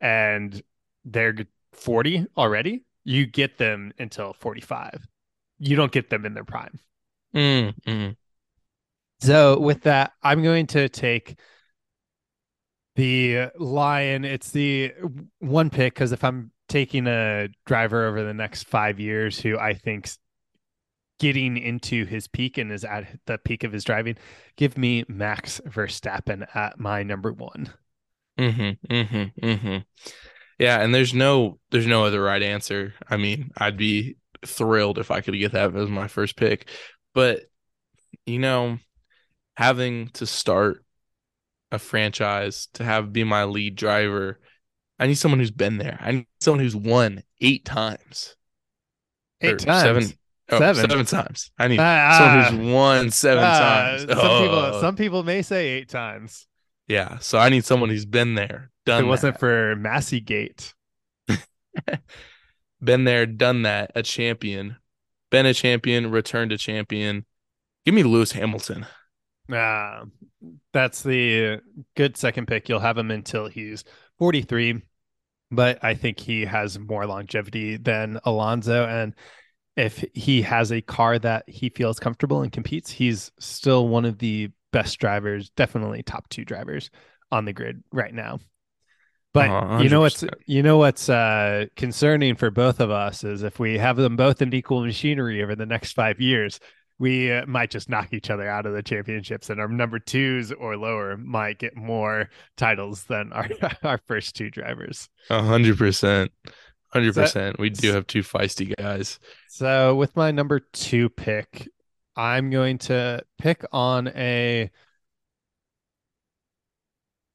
and 0.00 0.60
they're 1.04 1.36
40 1.72 2.26
already, 2.36 2.84
you 3.04 3.26
get 3.26 3.58
them 3.58 3.92
until 3.98 4.32
45. 4.34 5.06
You 5.58 5.76
don't 5.76 5.92
get 5.92 6.10
them 6.10 6.24
in 6.24 6.34
their 6.34 6.44
prime. 6.44 6.78
Mm, 7.34 7.74
mm. 7.86 8.16
So 9.20 9.58
with 9.58 9.82
that, 9.82 10.12
I'm 10.22 10.42
going 10.42 10.66
to 10.68 10.88
take 10.88 11.38
the 12.96 13.50
lion. 13.58 14.24
It's 14.24 14.50
the 14.50 14.92
one 15.38 15.70
pick 15.70 15.94
because 15.94 16.12
if 16.12 16.24
I'm 16.24 16.50
taking 16.68 17.06
a 17.06 17.48
driver 17.66 18.06
over 18.06 18.24
the 18.24 18.34
next 18.34 18.64
five 18.64 18.98
years 18.98 19.38
who 19.38 19.58
I 19.58 19.74
think's 19.74 20.18
getting 21.20 21.56
into 21.56 22.04
his 22.04 22.26
peak 22.26 22.58
and 22.58 22.72
is 22.72 22.84
at 22.84 23.06
the 23.26 23.38
peak 23.38 23.62
of 23.62 23.72
his 23.72 23.84
driving, 23.84 24.16
give 24.56 24.76
me 24.76 25.04
Max 25.08 25.60
Verstappen 25.66 26.44
at 26.56 26.80
my 26.80 27.02
number 27.02 27.32
one. 27.32 27.70
Mm-hmm, 28.38 28.92
mm-hmm, 28.92 29.46
mm-hmm. 29.46 29.76
Yeah, 30.62 30.80
and 30.80 30.94
there's 30.94 31.12
no 31.12 31.58
there's 31.72 31.88
no 31.88 32.04
other 32.04 32.22
right 32.22 32.42
answer. 32.42 32.94
I 33.10 33.16
mean, 33.16 33.50
I'd 33.56 33.76
be 33.76 34.16
thrilled 34.46 34.98
if 34.98 35.10
I 35.10 35.20
could 35.20 35.36
get 35.36 35.52
that 35.52 35.74
as 35.74 35.88
my 35.88 36.06
first 36.06 36.36
pick. 36.36 36.68
But 37.14 37.40
you 38.26 38.38
know, 38.38 38.78
having 39.56 40.08
to 40.10 40.24
start 40.24 40.84
a 41.72 41.80
franchise 41.80 42.68
to 42.74 42.84
have 42.84 43.12
be 43.12 43.24
my 43.24 43.42
lead 43.44 43.74
driver, 43.74 44.38
I 45.00 45.08
need 45.08 45.14
someone 45.16 45.40
who's 45.40 45.50
been 45.50 45.78
there. 45.78 45.98
I 46.00 46.12
need 46.12 46.26
someone 46.40 46.60
who's 46.60 46.76
won 46.76 47.24
eight 47.40 47.64
times. 47.64 48.36
Eight 49.40 49.54
Or 49.54 49.56
times. 49.56 49.82
Seven. 49.82 50.18
oh, 50.50 50.58
Seven. 50.60 50.90
seven 50.90 51.06
times. 51.06 51.50
I 51.58 51.66
need 51.66 51.80
Ah, 51.80 52.18
someone 52.18 52.64
who's 52.64 52.72
won 52.72 53.10
seven 53.10 53.42
ah, 53.44 53.58
times. 53.58 54.00
Some 54.02 54.16
people, 54.16 54.58
Oh. 54.58 54.80
some 54.80 54.94
people 54.96 55.22
may 55.24 55.42
say 55.42 55.70
eight 55.70 55.88
times. 55.88 56.46
Yeah. 56.92 57.18
So 57.18 57.38
I 57.38 57.48
need 57.48 57.64
someone 57.64 57.88
who's 57.90 58.04
been 58.06 58.34
there, 58.34 58.70
If 58.86 58.96
done 58.96 59.04
it 59.04 59.06
wasn't 59.06 59.34
that. 59.34 59.38
for 59.38 59.76
Masi 59.76 60.24
Gate. 60.24 60.74
been 62.82 63.04
there, 63.04 63.26
done 63.26 63.62
that, 63.62 63.92
a 63.94 64.02
champion, 64.02 64.76
been 65.30 65.46
a 65.46 65.54
champion, 65.54 66.10
returned 66.10 66.52
a 66.52 66.58
champion. 66.58 67.24
Give 67.84 67.94
me 67.94 68.02
Lewis 68.02 68.32
Hamilton. 68.32 68.86
Uh, 69.52 70.04
that's 70.72 71.02
the 71.02 71.60
good 71.96 72.16
second 72.16 72.46
pick. 72.46 72.68
You'll 72.68 72.80
have 72.80 72.98
him 72.98 73.10
until 73.10 73.46
he's 73.48 73.84
43, 74.18 74.82
but 75.50 75.82
I 75.82 75.94
think 75.94 76.20
he 76.20 76.44
has 76.44 76.78
more 76.78 77.06
longevity 77.06 77.76
than 77.76 78.20
Alonso. 78.24 78.86
And 78.86 79.14
if 79.76 80.04
he 80.14 80.42
has 80.42 80.72
a 80.72 80.80
car 80.80 81.18
that 81.18 81.48
he 81.48 81.70
feels 81.70 81.98
comfortable 81.98 82.42
and 82.42 82.52
competes, 82.52 82.90
he's 82.90 83.32
still 83.38 83.88
one 83.88 84.04
of 84.04 84.18
the 84.18 84.50
best 84.72 84.98
drivers, 84.98 85.50
definitely 85.50 86.02
top 86.02 86.28
two 86.28 86.44
drivers 86.44 86.90
on 87.30 87.44
the 87.44 87.52
grid 87.52 87.82
right 87.92 88.14
now. 88.14 88.40
But 89.32 89.48
uh, 89.48 89.78
you 89.82 89.88
know 89.88 90.00
what's 90.00 90.24
you 90.46 90.62
know 90.62 90.76
what's 90.76 91.08
uh, 91.08 91.66
concerning 91.74 92.34
for 92.34 92.50
both 92.50 92.80
of 92.80 92.90
us 92.90 93.24
is 93.24 93.42
if 93.42 93.58
we 93.58 93.78
have 93.78 93.96
them 93.96 94.14
both 94.16 94.42
in 94.42 94.52
equal 94.52 94.84
machinery 94.84 95.42
over 95.42 95.54
the 95.54 95.64
next 95.64 95.92
five 95.92 96.20
years, 96.20 96.60
we 96.98 97.32
uh, 97.32 97.46
might 97.46 97.70
just 97.70 97.88
knock 97.88 98.12
each 98.12 98.28
other 98.28 98.46
out 98.46 98.66
of 98.66 98.74
the 98.74 98.82
championships, 98.82 99.48
and 99.48 99.58
our 99.58 99.68
number 99.68 99.98
twos 99.98 100.52
or 100.52 100.76
lower 100.76 101.16
might 101.16 101.58
get 101.58 101.74
more 101.74 102.28
titles 102.58 103.04
than 103.04 103.32
our 103.32 103.48
our 103.82 103.98
first 104.06 104.36
two 104.36 104.50
drivers. 104.50 105.08
A 105.30 105.42
hundred 105.42 105.78
percent, 105.78 106.30
hundred 106.92 107.14
percent. 107.14 107.58
We 107.58 107.70
do 107.70 107.90
have 107.92 108.06
two 108.06 108.22
feisty 108.22 108.76
guys. 108.76 109.18
So 109.48 109.94
with 109.94 110.14
my 110.14 110.30
number 110.30 110.60
two 110.60 111.08
pick, 111.08 111.68
I'm 112.16 112.50
going 112.50 112.78
to 112.78 113.22
pick 113.38 113.64
on 113.72 114.08
a 114.08 114.70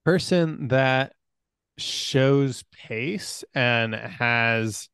person 0.06 0.70
that 0.70 1.14
shows 1.78 2.64
pace 2.72 3.44
and 3.54 3.94
has 3.94 4.90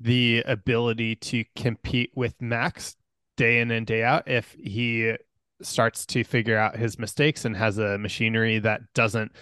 the 0.00 0.42
ability 0.46 1.16
to 1.16 1.44
compete 1.56 2.10
with 2.14 2.34
Max 2.40 2.96
day 3.36 3.60
in 3.60 3.70
and 3.70 3.86
day 3.86 4.02
out 4.02 4.28
if 4.28 4.54
he 4.58 5.14
starts 5.62 6.04
to 6.06 6.24
figure 6.24 6.58
out 6.58 6.76
his 6.76 6.98
mistakes 6.98 7.44
and 7.44 7.56
has 7.56 7.78
a 7.78 7.98
machinery 7.98 8.58
that 8.58 8.80
doesn't 8.94 9.32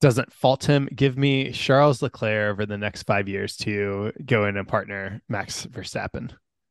doesn't 0.00 0.32
fault 0.32 0.64
him. 0.64 0.88
Give 0.94 1.18
me 1.18 1.52
Charles 1.52 2.00
Leclerc 2.00 2.52
over 2.52 2.64
the 2.64 2.78
next 2.78 3.02
five 3.02 3.28
years 3.28 3.56
to 3.58 4.12
go 4.24 4.46
in 4.46 4.56
and 4.56 4.66
partner 4.66 5.20
Max 5.28 5.66
Verstappen. 5.66 6.30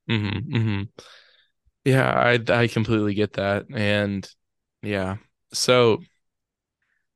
Mm-hmm, 0.09 0.55
mm-hmm. 0.55 0.81
Yeah, 1.89 2.11
I 2.11 2.39
I 2.51 2.67
completely 2.67 3.13
get 3.13 3.33
that, 3.33 3.65
and 3.73 4.27
yeah, 4.81 5.17
so 5.53 6.01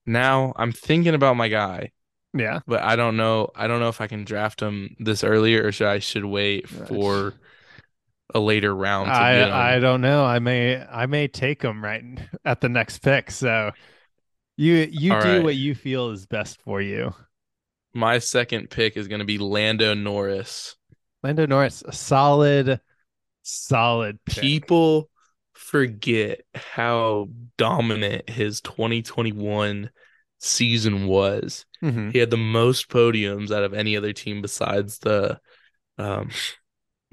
now 0.06 0.54
I'm 0.56 0.72
thinking 0.72 1.14
about 1.16 1.38
my 1.38 1.48
guy. 1.48 1.92
Yeah. 2.34 2.62
But 2.66 2.82
I 2.82 2.96
don't 2.96 3.18
know. 3.18 3.50
I 3.56 3.68
don't 3.68 3.80
know 3.80 3.90
if 3.90 4.02
I 4.02 4.08
can 4.08 4.24
draft 4.24 4.62
him 4.62 4.96
this 5.00 5.24
earlier 5.24 5.68
or 5.68 5.72
should 5.72 5.88
I 5.88 6.00
should 6.00 6.26
wait 6.26 6.68
for 6.68 7.36
a 8.34 8.40
later 8.40 8.76
round. 8.76 9.12
I 9.12 9.76
I 9.76 9.80
don't 9.80 10.02
know. 10.02 10.26
I 10.26 10.40
may 10.40 10.82
I 10.82 11.06
may 11.06 11.28
take 11.28 11.62
him 11.62 11.84
right 11.84 12.04
at 12.46 12.62
the 12.62 12.70
next 12.70 13.00
pick. 13.00 13.32
So 13.32 13.72
you 14.58 14.88
you 14.92 15.14
All 15.14 15.22
do 15.22 15.28
right. 15.36 15.44
what 15.44 15.56
you 15.56 15.76
feel 15.76 16.10
is 16.12 16.26
best 16.26 16.62
for 16.62 16.82
you. 16.82 17.14
My 17.94 18.20
second 18.20 18.70
pick 18.70 18.98
is 18.98 19.08
going 19.08 19.20
to 19.20 19.26
be 19.26 19.38
Lando 19.38 19.94
Norris. 19.94 20.76
Lando 21.24 21.46
Norris, 21.46 21.84
a 21.84 21.92
solid, 21.92 22.80
solid. 23.44 24.20
Pick. 24.26 24.42
People 24.42 25.10
forget 25.54 26.42
how 26.56 27.30
dominant 27.58 28.30
his 28.30 28.62
2021 28.62 29.90
season 30.40 31.08
was. 31.08 31.66
Mm-hmm. 31.84 32.10
He 32.12 32.20
had 32.20 32.30
the 32.30 32.38
most 32.38 32.90
podiums 32.90 33.52
out 33.52 33.64
of 33.64 33.74
any 33.74 33.96
other 33.96 34.14
team 34.14 34.42
besides 34.42 35.00
the 35.00 35.40
um 35.98 36.30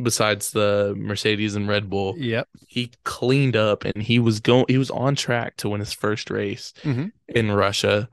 besides 0.02 0.50
the 0.50 0.94
Mercedes 0.96 1.54
and 1.54 1.68
Red 1.68 1.90
Bull. 1.90 2.14
Yep. 2.16 2.48
He 2.66 2.92
cleaned 3.04 3.56
up 3.56 3.84
and 3.84 4.02
he 4.02 4.18
was 4.18 4.40
going 4.40 4.64
he 4.68 4.78
was 4.78 4.90
on 4.90 5.14
track 5.14 5.56
to 5.58 5.68
win 5.68 5.80
his 5.80 5.92
first 5.92 6.30
race 6.30 6.72
mm-hmm. 6.82 7.06
in 7.28 7.50
Russia. 7.50 8.08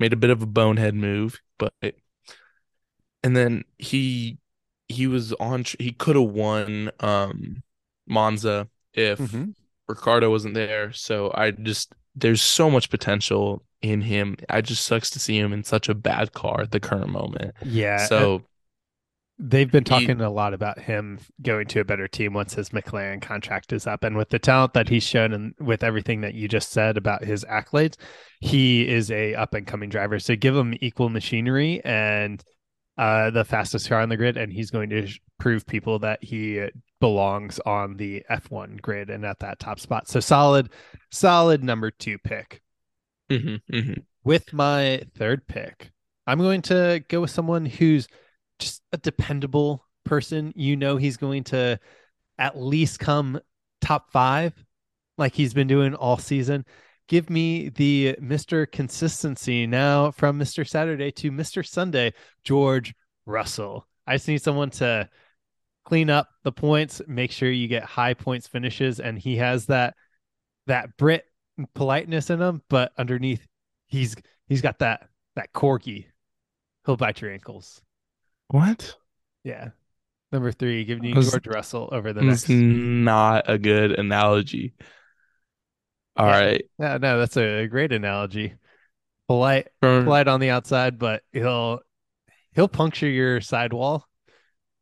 Made 0.00 0.12
a 0.12 0.16
bit 0.16 0.30
of 0.30 0.42
a 0.42 0.46
bonehead 0.46 0.94
move, 0.94 1.40
but 1.58 1.72
and 3.22 3.36
then 3.36 3.64
he 3.78 4.38
he 4.94 5.06
was 5.06 5.32
on 5.34 5.64
he 5.78 5.92
could 5.92 6.16
have 6.16 6.30
won 6.30 6.90
um 7.00 7.62
Monza 8.06 8.68
if 8.92 9.18
mm-hmm. 9.18 9.50
Ricciardo 9.88 10.30
wasn't 10.30 10.54
there. 10.54 10.92
So 10.92 11.32
I 11.34 11.50
just 11.50 11.92
there's 12.14 12.42
so 12.42 12.70
much 12.70 12.90
potential 12.90 13.62
in 13.82 14.00
him. 14.00 14.36
I 14.48 14.60
just 14.60 14.84
sucks 14.84 15.10
to 15.10 15.18
see 15.18 15.38
him 15.38 15.52
in 15.52 15.64
such 15.64 15.88
a 15.88 15.94
bad 15.94 16.32
car 16.32 16.62
at 16.62 16.70
the 16.70 16.80
current 16.80 17.10
moment. 17.10 17.54
Yeah. 17.64 18.06
So 18.06 18.42
they've 19.38 19.70
been 19.70 19.84
talking 19.84 20.18
he, 20.18 20.24
a 20.24 20.30
lot 20.30 20.54
about 20.54 20.78
him 20.78 21.18
going 21.42 21.66
to 21.66 21.80
a 21.80 21.84
better 21.84 22.06
team 22.06 22.32
once 22.32 22.54
his 22.54 22.70
McLaren 22.70 23.20
contract 23.20 23.72
is 23.72 23.86
up. 23.86 24.04
And 24.04 24.16
with 24.16 24.30
the 24.30 24.38
talent 24.38 24.74
that 24.74 24.88
he's 24.88 25.02
shown 25.02 25.32
and 25.32 25.54
with 25.58 25.82
everything 25.82 26.20
that 26.20 26.34
you 26.34 26.48
just 26.48 26.70
said 26.70 26.96
about 26.96 27.24
his 27.24 27.44
accolades, 27.44 27.96
he 28.40 28.88
is 28.88 29.10
a 29.10 29.34
up 29.34 29.54
and 29.54 29.66
coming 29.66 29.90
driver. 29.90 30.18
So 30.18 30.36
give 30.36 30.56
him 30.56 30.74
equal 30.80 31.08
machinery 31.08 31.82
and 31.84 32.42
uh, 32.96 33.30
the 33.30 33.44
fastest 33.44 33.88
car 33.88 34.00
on 34.00 34.08
the 34.08 34.16
grid, 34.16 34.36
and 34.36 34.52
he's 34.52 34.70
going 34.70 34.90
to 34.90 35.08
prove 35.38 35.66
people 35.66 35.98
that 36.00 36.22
he 36.22 36.66
belongs 37.00 37.58
on 37.66 37.96
the 37.96 38.24
F1 38.30 38.80
grid 38.80 39.10
and 39.10 39.24
at 39.24 39.40
that 39.40 39.58
top 39.58 39.80
spot. 39.80 40.08
So 40.08 40.20
solid, 40.20 40.70
solid 41.10 41.64
number 41.64 41.90
two 41.90 42.18
pick. 42.18 42.62
Mm-hmm, 43.30 43.74
mm-hmm. 43.74 44.00
With 44.22 44.52
my 44.52 45.02
third 45.16 45.46
pick, 45.46 45.90
I'm 46.26 46.38
going 46.38 46.62
to 46.62 47.02
go 47.08 47.22
with 47.22 47.30
someone 47.30 47.66
who's 47.66 48.06
just 48.58 48.82
a 48.92 48.96
dependable 48.96 49.84
person. 50.04 50.52
You 50.54 50.76
know, 50.76 50.96
he's 50.96 51.16
going 51.16 51.44
to 51.44 51.78
at 52.38 52.58
least 52.58 53.00
come 53.00 53.40
top 53.80 54.10
five 54.10 54.52
like 55.18 55.34
he's 55.34 55.54
been 55.54 55.66
doing 55.66 55.94
all 55.94 56.18
season. 56.18 56.64
Give 57.08 57.28
me 57.28 57.68
the 57.68 58.16
Mr. 58.20 58.70
Consistency 58.70 59.66
now 59.66 60.10
from 60.10 60.38
Mr. 60.38 60.66
Saturday 60.66 61.10
to 61.12 61.30
Mr. 61.30 61.66
Sunday, 61.66 62.14
George 62.44 62.94
Russell. 63.26 63.86
I 64.06 64.16
just 64.16 64.28
need 64.28 64.42
someone 64.42 64.70
to 64.70 65.08
clean 65.84 66.08
up 66.08 66.28
the 66.44 66.52
points, 66.52 67.02
make 67.06 67.30
sure 67.30 67.50
you 67.50 67.68
get 67.68 67.84
high 67.84 68.14
points 68.14 68.48
finishes, 68.48 69.00
and 69.00 69.18
he 69.18 69.36
has 69.36 69.66
that 69.66 69.94
that 70.66 70.96
Brit 70.96 71.24
politeness 71.74 72.30
in 72.30 72.40
him, 72.40 72.62
but 72.68 72.92
underneath 72.96 73.46
he's 73.86 74.16
he's 74.48 74.62
got 74.62 74.78
that 74.78 75.08
that 75.36 75.52
corky. 75.52 76.08
He'll 76.86 76.96
bite 76.96 77.20
your 77.20 77.32
ankles. 77.32 77.80
What? 78.48 78.96
Yeah. 79.42 79.70
Number 80.32 80.52
three, 80.52 80.84
giving 80.84 81.04
you 81.04 81.14
George 81.14 81.46
Russell 81.46 81.88
over 81.92 82.12
the 82.12 82.22
next. 82.22 82.48
Not 82.48 83.44
a 83.48 83.56
good 83.56 83.92
analogy. 83.92 84.74
All 86.16 86.26
yeah. 86.26 86.40
right. 86.40 86.64
Yeah, 86.78 86.98
no, 86.98 87.18
that's 87.18 87.36
a 87.36 87.66
great 87.66 87.92
analogy. 87.92 88.54
Polite, 89.26 89.68
polite 89.80 90.28
on 90.28 90.40
the 90.40 90.50
outside, 90.50 90.98
but 90.98 91.22
he'll 91.32 91.80
he'll 92.52 92.68
puncture 92.68 93.08
your 93.08 93.40
sidewall 93.40 94.06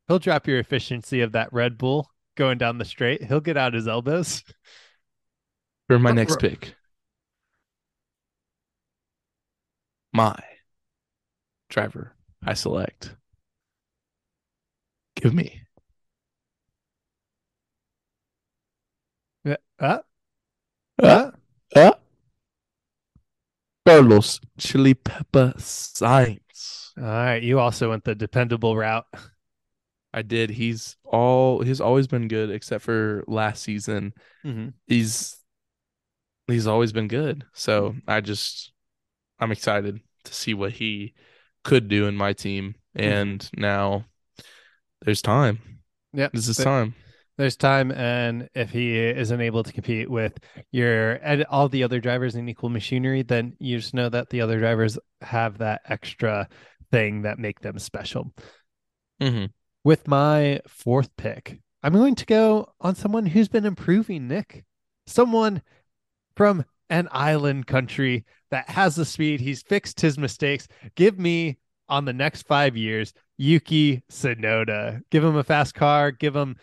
he'll 0.08 0.18
drop 0.18 0.46
your 0.46 0.58
efficiency 0.58 1.20
of 1.22 1.32
that 1.32 1.52
Red 1.52 1.78
Bull 1.78 2.10
going 2.36 2.58
down 2.58 2.78
the 2.78 2.84
straight. 2.84 3.24
He'll 3.24 3.40
get 3.40 3.56
out 3.56 3.74
his 3.74 3.88
elbows. 3.88 4.42
For 5.88 5.98
my 5.98 6.12
next 6.12 6.38
pick, 6.38 6.74
my 10.12 10.38
driver 11.68 12.14
I 12.44 12.54
select. 12.54 13.16
Give 15.16 15.34
me. 15.34 15.62
Uh, 19.78 19.98
uh, 21.02 21.30
uh, 21.74 21.92
Carlos 23.86 24.40
Chili 24.58 24.94
Pepper 24.94 25.54
Sainz. 25.56 26.92
All 26.96 27.04
right, 27.04 27.42
you 27.42 27.58
also 27.58 27.90
went 27.90 28.04
the 28.04 28.14
dependable 28.14 28.76
route. 28.76 29.06
I 30.14 30.22
did. 30.22 30.50
He's 30.50 30.96
all 31.04 31.62
he's 31.62 31.80
always 31.80 32.06
been 32.06 32.28
good 32.28 32.50
except 32.50 32.84
for 32.84 33.24
last 33.26 33.62
season. 33.62 34.12
Mm-hmm. 34.44 34.68
He's 34.86 35.36
he's 36.46 36.66
always 36.66 36.92
been 36.92 37.08
good. 37.08 37.44
So 37.54 37.90
mm-hmm. 37.90 38.10
I 38.10 38.20
just 38.20 38.72
I'm 39.38 39.52
excited 39.52 40.00
to 40.24 40.34
see 40.34 40.54
what 40.54 40.72
he 40.72 41.14
could 41.64 41.88
do 41.88 42.06
in 42.06 42.16
my 42.16 42.34
team. 42.34 42.74
Mm-hmm. 42.96 43.10
And 43.10 43.40
mm-hmm. 43.40 43.60
now 43.60 44.04
there's 45.02 45.22
time. 45.22 45.80
Yeah. 46.12 46.28
This 46.32 46.48
is 46.48 46.58
time. 46.58 46.94
There's 47.38 47.56
time 47.56 47.90
and 47.90 48.48
if 48.54 48.70
he 48.70 48.98
isn't 48.98 49.40
able 49.40 49.62
to 49.62 49.72
compete 49.72 50.10
with 50.10 50.38
your 50.70 51.12
and 51.14 51.44
all 51.44 51.68
the 51.68 51.82
other 51.82 51.98
drivers 51.98 52.34
in 52.34 52.48
equal 52.48 52.68
machinery, 52.68 53.22
then 53.22 53.56
you 53.58 53.78
just 53.78 53.94
know 53.94 54.08
that 54.08 54.30
the 54.30 54.42
other 54.42 54.58
drivers 54.58 54.98
have 55.22 55.58
that 55.58 55.80
extra 55.86 56.48
thing 56.90 57.22
that 57.22 57.38
make 57.38 57.60
them 57.60 57.78
special. 57.78 58.32
Mm-hmm. 59.20 59.46
With 59.84 60.06
my 60.06 60.60
fourth 60.68 61.16
pick, 61.16 61.60
I'm 61.82 61.94
going 61.94 62.14
to 62.16 62.26
go 62.26 62.72
on 62.80 62.94
someone 62.94 63.26
who's 63.26 63.48
been 63.48 63.64
improving, 63.66 64.28
Nick. 64.28 64.64
Someone 65.06 65.62
from 66.36 66.64
an 66.90 67.08
island 67.10 67.66
country 67.66 68.24
that 68.50 68.68
has 68.68 68.94
the 68.94 69.04
speed. 69.04 69.40
He's 69.40 69.62
fixed 69.62 70.00
his 70.00 70.18
mistakes. 70.18 70.68
Give 70.94 71.18
me 71.18 71.58
on 71.88 72.04
the 72.04 72.12
next 72.12 72.46
five 72.46 72.76
years, 72.76 73.12
Yuki 73.38 74.02
Tsunoda. 74.10 75.00
Give 75.10 75.24
him 75.24 75.36
a 75.36 75.42
fast 75.42 75.74
car. 75.74 76.10
Give 76.10 76.36
him 76.36 76.56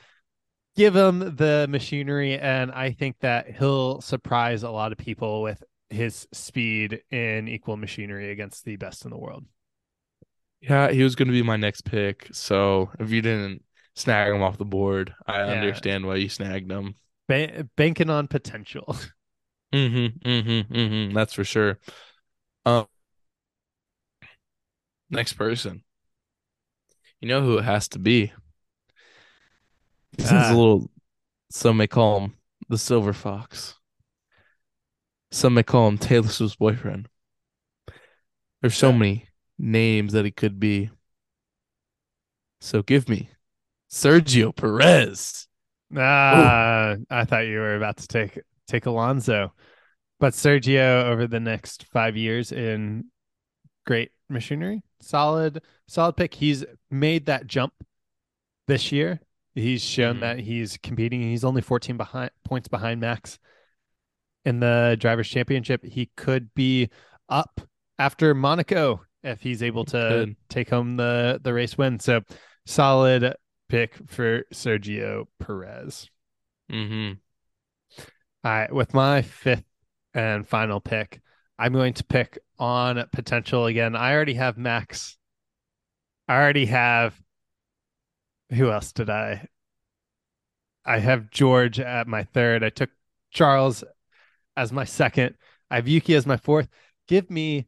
give 0.75 0.95
him 0.95 1.35
the 1.35 1.67
machinery, 1.69 2.37
and 2.37 2.71
I 2.71 2.91
think 2.91 3.17
that 3.19 3.55
he'll 3.55 4.01
surprise 4.01 4.63
a 4.63 4.69
lot 4.69 4.91
of 4.91 4.97
people 4.97 5.41
with 5.41 5.63
his 5.89 6.27
speed 6.31 7.01
in 7.11 7.47
equal 7.47 7.77
machinery 7.77 8.31
against 8.31 8.65
the 8.65 8.75
best 8.75 9.05
in 9.05 9.11
the 9.11 9.17
world. 9.17 9.45
Yeah, 10.61 10.91
he 10.91 11.03
was 11.03 11.15
going 11.15 11.27
to 11.27 11.33
be 11.33 11.41
my 11.41 11.57
next 11.57 11.81
pick. 11.81 12.27
So 12.31 12.89
if 12.99 13.11
you 13.11 13.21
didn't 13.21 13.63
snag 13.95 14.33
him 14.33 14.41
off 14.41 14.57
the 14.57 14.65
board, 14.65 15.13
I 15.25 15.39
yeah. 15.39 15.51
understand 15.51 16.05
why 16.05 16.15
you 16.15 16.29
snagged 16.29 16.71
him. 16.71 16.95
Ban- 17.27 17.69
banking 17.75 18.09
on 18.09 18.27
potential. 18.27 18.95
Mm-hmm. 19.71 20.27
Mm-hmm. 20.27 20.73
Mm-hmm. 20.73 21.13
That's 21.13 21.33
for 21.33 21.43
sure. 21.43 21.77
Um. 22.65 22.87
Next 25.11 25.33
person. 25.33 25.83
You 27.21 27.27
know 27.27 27.43
who 27.43 27.59
it 27.59 27.65
has 27.65 27.87
to 27.89 27.99
be. 27.99 28.33
This 30.17 30.31
uh, 30.31 30.35
is 30.35 30.49
a 30.49 30.55
little. 30.55 30.89
Some 31.51 31.77
may 31.77 31.87
call 31.87 32.19
him 32.19 32.33
the 32.67 32.77
Silver 32.77 33.13
Fox. 33.13 33.75
Some 35.31 35.55
may 35.55 35.63
call 35.63 35.87
him 35.87 35.97
Taylor 35.97 36.27
Swift's 36.27 36.55
boyfriend. 36.55 37.07
There's 38.61 38.75
so 38.75 38.91
many 38.91 39.27
names 39.57 40.13
that 40.13 40.25
he 40.25 40.31
could 40.31 40.59
be. 40.59 40.89
So 42.61 42.81
give 42.81 43.07
me 43.07 43.29
Sergio 43.89 44.55
Perez. 44.55 45.47
Ah, 45.95 46.93
Ooh. 46.93 47.05
I 47.09 47.25
thought 47.25 47.47
you 47.47 47.57
were 47.59 47.75
about 47.75 47.97
to 47.97 48.07
take 48.07 48.39
take 48.67 48.85
Alonso, 48.85 49.53
but 50.19 50.33
Sergio 50.33 51.05
over 51.05 51.25
the 51.25 51.39
next 51.39 51.85
five 51.85 52.15
years 52.15 52.51
in 52.51 53.05
great 53.85 54.11
machinery, 54.29 54.83
solid, 55.01 55.63
solid 55.87 56.15
pick. 56.15 56.33
He's 56.33 56.63
made 56.91 57.25
that 57.25 57.47
jump 57.47 57.73
this 58.67 58.91
year. 58.91 59.19
He's 59.59 59.83
shown 59.83 60.15
mm-hmm. 60.15 60.21
that 60.21 60.39
he's 60.39 60.77
competing. 60.77 61.21
He's 61.21 61.43
only 61.43 61.61
14 61.61 61.97
behind 61.97 62.31
points 62.43 62.67
behind 62.67 63.01
Max 63.01 63.39
in 64.45 64.59
the 64.59 64.97
drivers' 64.99 65.29
championship. 65.29 65.83
He 65.83 66.09
could 66.15 66.53
be 66.53 66.89
up 67.27 67.61
after 67.97 68.33
Monaco 68.33 69.01
if 69.23 69.41
he's 69.41 69.61
able 69.61 69.85
to 69.85 70.35
take 70.49 70.69
home 70.69 70.97
the 70.97 71.39
the 71.43 71.53
race 71.53 71.77
win. 71.77 71.99
So 71.99 72.21
solid 72.65 73.35
pick 73.67 73.95
for 74.07 74.43
Sergio 74.53 75.25
Perez. 75.39 76.09
Mm-hmm. 76.71 77.13
All 78.43 78.51
right, 78.51 78.73
with 78.73 78.93
my 78.93 79.21
fifth 79.21 79.65
and 80.13 80.47
final 80.47 80.79
pick, 80.79 81.21
I'm 81.57 81.73
going 81.73 81.93
to 81.95 82.03
pick 82.03 82.39
on 82.57 83.03
potential 83.11 83.65
again. 83.65 83.95
I 83.95 84.13
already 84.13 84.35
have 84.35 84.57
Max. 84.57 85.17
I 86.27 86.35
already 86.35 86.65
have. 86.67 87.19
Who 88.51 88.71
else 88.71 88.91
did 88.91 89.09
I? 89.09 89.47
I 90.85 90.99
have 90.99 91.29
George 91.29 91.79
at 91.79 92.07
my 92.07 92.23
third. 92.23 92.63
I 92.63 92.69
took 92.69 92.89
Charles 93.31 93.83
as 94.57 94.71
my 94.71 94.85
second. 94.85 95.35
I 95.69 95.75
have 95.75 95.87
Yuki 95.87 96.15
as 96.15 96.25
my 96.25 96.37
fourth. 96.37 96.67
Give 97.07 97.29
me 97.29 97.67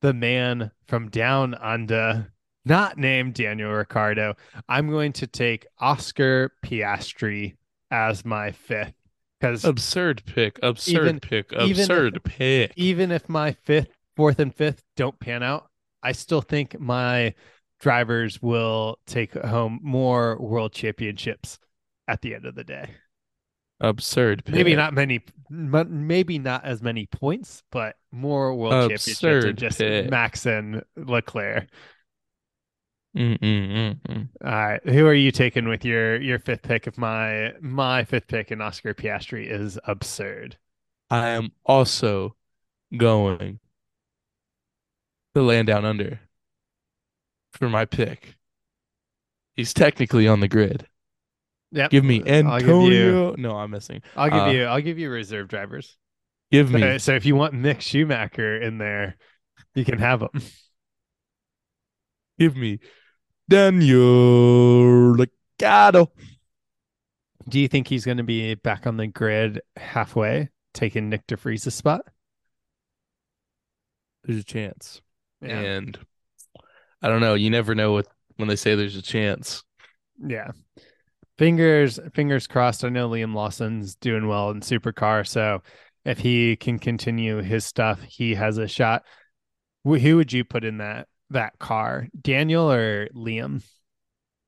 the 0.00 0.12
man 0.12 0.70
from 0.86 1.08
down 1.08 1.54
under, 1.54 2.32
not 2.64 2.98
named 2.98 3.34
Daniel 3.34 3.72
Ricciardo. 3.72 4.34
I'm 4.68 4.90
going 4.90 5.12
to 5.14 5.26
take 5.26 5.66
Oscar 5.80 6.52
Piastri 6.64 7.56
as 7.90 8.24
my 8.24 8.52
fifth 8.52 8.94
because 9.40 9.64
absurd 9.64 10.22
pick, 10.24 10.58
absurd 10.62 11.02
even, 11.02 11.20
pick, 11.20 11.52
absurd 11.52 12.16
if, 12.16 12.22
pick. 12.24 12.72
Even 12.76 13.10
if 13.10 13.28
my 13.28 13.52
fifth, 13.52 13.88
fourth, 14.16 14.38
and 14.38 14.54
fifth 14.54 14.84
don't 14.96 15.18
pan 15.18 15.42
out, 15.42 15.68
I 16.02 16.12
still 16.12 16.40
think 16.40 16.78
my 16.78 17.34
drivers 17.82 18.40
will 18.40 18.98
take 19.06 19.34
home 19.34 19.80
more 19.82 20.40
world 20.40 20.72
championships 20.72 21.58
at 22.08 22.22
the 22.22 22.34
end 22.34 22.46
of 22.46 22.54
the 22.54 22.64
day. 22.64 22.88
Absurd. 23.80 24.44
Pick. 24.44 24.54
Maybe 24.54 24.76
not 24.76 24.94
many, 24.94 25.20
maybe 25.50 26.38
not 26.38 26.64
as 26.64 26.80
many 26.80 27.06
points, 27.06 27.64
but 27.72 27.96
more 28.12 28.54
world 28.54 28.92
Absurd 28.92 29.42
championships 29.42 29.44
and 29.48 29.58
just 29.58 29.78
pick. 29.78 30.10
Max 30.10 30.46
and 30.46 30.84
Leclerc. 30.96 31.68
Mm-mm-mm-mm. 33.16 34.28
All 34.42 34.50
right, 34.50 34.80
who 34.88 35.04
are 35.06 35.12
you 35.12 35.32
taking 35.32 35.68
with 35.68 35.84
your 35.84 36.18
your 36.22 36.38
fifth 36.38 36.62
pick? 36.62 36.86
If 36.86 36.96
my 36.96 37.52
my 37.60 38.04
fifth 38.04 38.28
pick 38.28 38.50
in 38.50 38.62
Oscar 38.62 38.94
Piastri 38.94 39.50
is 39.50 39.78
absurd, 39.84 40.56
I 41.10 41.30
am 41.30 41.50
also 41.66 42.36
going 42.96 43.58
to 45.34 45.42
land 45.42 45.66
down 45.66 45.84
under 45.84 46.20
for 47.52 47.68
my 47.68 47.84
pick. 47.84 48.36
He's 49.54 49.74
technically 49.74 50.26
on 50.26 50.40
the 50.40 50.48
grid. 50.48 50.86
Yep. 51.72 51.90
Give 51.90 52.04
me 52.04 52.22
Antonio. 52.26 52.80
Give 52.82 52.92
you, 52.92 53.34
no, 53.38 53.56
I'm 53.56 53.70
missing. 53.70 54.02
I'll 54.16 54.30
give 54.30 54.42
uh, 54.42 54.50
you. 54.50 54.64
I'll 54.64 54.80
give 54.80 54.98
you 54.98 55.10
reserve 55.10 55.48
drivers. 55.48 55.96
Give 56.50 56.70
me. 56.70 56.80
So, 56.80 56.98
so 56.98 57.12
if 57.14 57.24
you 57.24 57.34
want 57.34 57.54
Mick 57.54 57.80
Schumacher 57.80 58.60
in 58.60 58.78
there, 58.78 59.16
you 59.74 59.84
can 59.84 59.98
have 59.98 60.22
him. 60.22 60.42
Give 62.38 62.56
me 62.56 62.80
Daniel 63.48 65.14
Ricciardo. 65.14 66.10
Do 67.48 67.58
you 67.58 67.68
think 67.68 67.88
he's 67.88 68.04
going 68.04 68.18
to 68.18 68.22
be 68.22 68.54
back 68.54 68.86
on 68.86 68.96
the 68.96 69.06
grid 69.06 69.60
halfway, 69.76 70.50
taking 70.74 71.10
Nyck 71.10 71.22
de 71.26 71.36
Vries's 71.36 71.74
spot? 71.74 72.02
There's 74.24 74.38
a 74.38 74.44
chance, 74.44 75.02
yeah. 75.40 75.58
and 75.58 75.98
I 77.02 77.08
don't 77.08 77.20
know. 77.20 77.34
You 77.34 77.50
never 77.50 77.74
know 77.74 77.92
what 77.92 78.06
when 78.36 78.48
they 78.48 78.56
say 78.56 78.74
there's 78.74 78.96
a 78.96 79.02
chance. 79.02 79.62
Yeah, 80.24 80.52
fingers 81.38 81.98
fingers 82.14 82.46
crossed. 82.46 82.84
I 82.84 82.88
know 82.88 83.08
Liam 83.08 83.34
Lawson's 83.34 83.96
doing 83.96 84.28
well 84.28 84.50
in 84.50 84.60
supercar, 84.60 85.26
so 85.26 85.62
if 86.04 86.18
he 86.18 86.56
can 86.56 86.78
continue 86.78 87.42
his 87.42 87.64
stuff, 87.64 88.00
he 88.02 88.34
has 88.34 88.58
a 88.58 88.68
shot. 88.68 89.04
Who 89.84 90.16
would 90.16 90.32
you 90.32 90.44
put 90.44 90.64
in 90.64 90.78
that 90.78 91.08
that 91.30 91.58
car, 91.58 92.08
Daniel 92.20 92.70
or 92.70 93.08
Liam? 93.08 93.64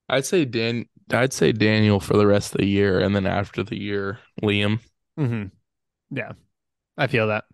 I'd 0.08 0.26
say 0.26 0.44
Dan. 0.44 0.86
I'd 1.10 1.32
say 1.32 1.52
Daniel 1.52 2.00
for 2.00 2.16
the 2.16 2.26
rest 2.26 2.54
of 2.54 2.60
the 2.60 2.66
year, 2.66 3.00
and 3.00 3.14
then 3.14 3.26
after 3.26 3.62
the 3.62 3.78
year, 3.78 4.20
Liam. 4.42 4.80
Mm-hmm. 5.18 5.46
Yeah, 6.16 6.32
I 6.96 7.08
feel 7.08 7.28
that. 7.28 7.44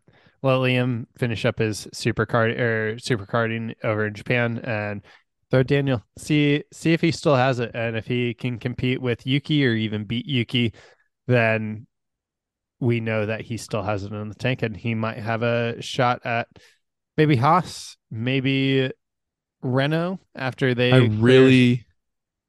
Let 0.43 0.55
Liam 0.55 1.07
finish 1.19 1.45
up 1.45 1.59
his 1.59 1.87
supercar 1.95 2.59
or 2.59 2.97
supercarding 2.97 3.75
over 3.85 4.07
in 4.07 4.15
Japan, 4.15 4.59
and 4.65 5.03
throw 5.51 5.63
Daniel. 5.63 6.03
See 6.17 6.65
see 6.73 6.93
if 6.93 7.01
he 7.01 7.11
still 7.13 7.37
has 7.37 7.59
it, 7.61 7.73
and 7.75 7.97
if 7.97 8.07
he 8.07 8.35
can 8.35 8.59
compete 8.59 9.03
with 9.03 9.27
Yuki 9.27 9.67
or 9.67 9.75
even 9.75 10.05
beat 10.05 10.27
Yuki, 10.27 10.73
then 11.27 11.87
we 12.79 13.01
know 13.01 13.27
that 13.27 13.43
he 13.43 13.59
still 13.59 13.83
has 13.83 14.05
it 14.05 14.13
in 14.13 14.29
the 14.29 14.35
tank, 14.35 14.63
and 14.63 14.77
he 14.77 14.95
might 14.95 15.19
have 15.19 15.43
a 15.43 15.81
shot 15.83 16.25
at 16.25 16.49
maybe 17.17 17.37
Haas, 17.37 17.97
maybe 18.11 18.91
Renault 19.63 20.21
after 20.35 20.75
they. 20.75 20.93
I 20.93 20.99
really, 20.99 21.85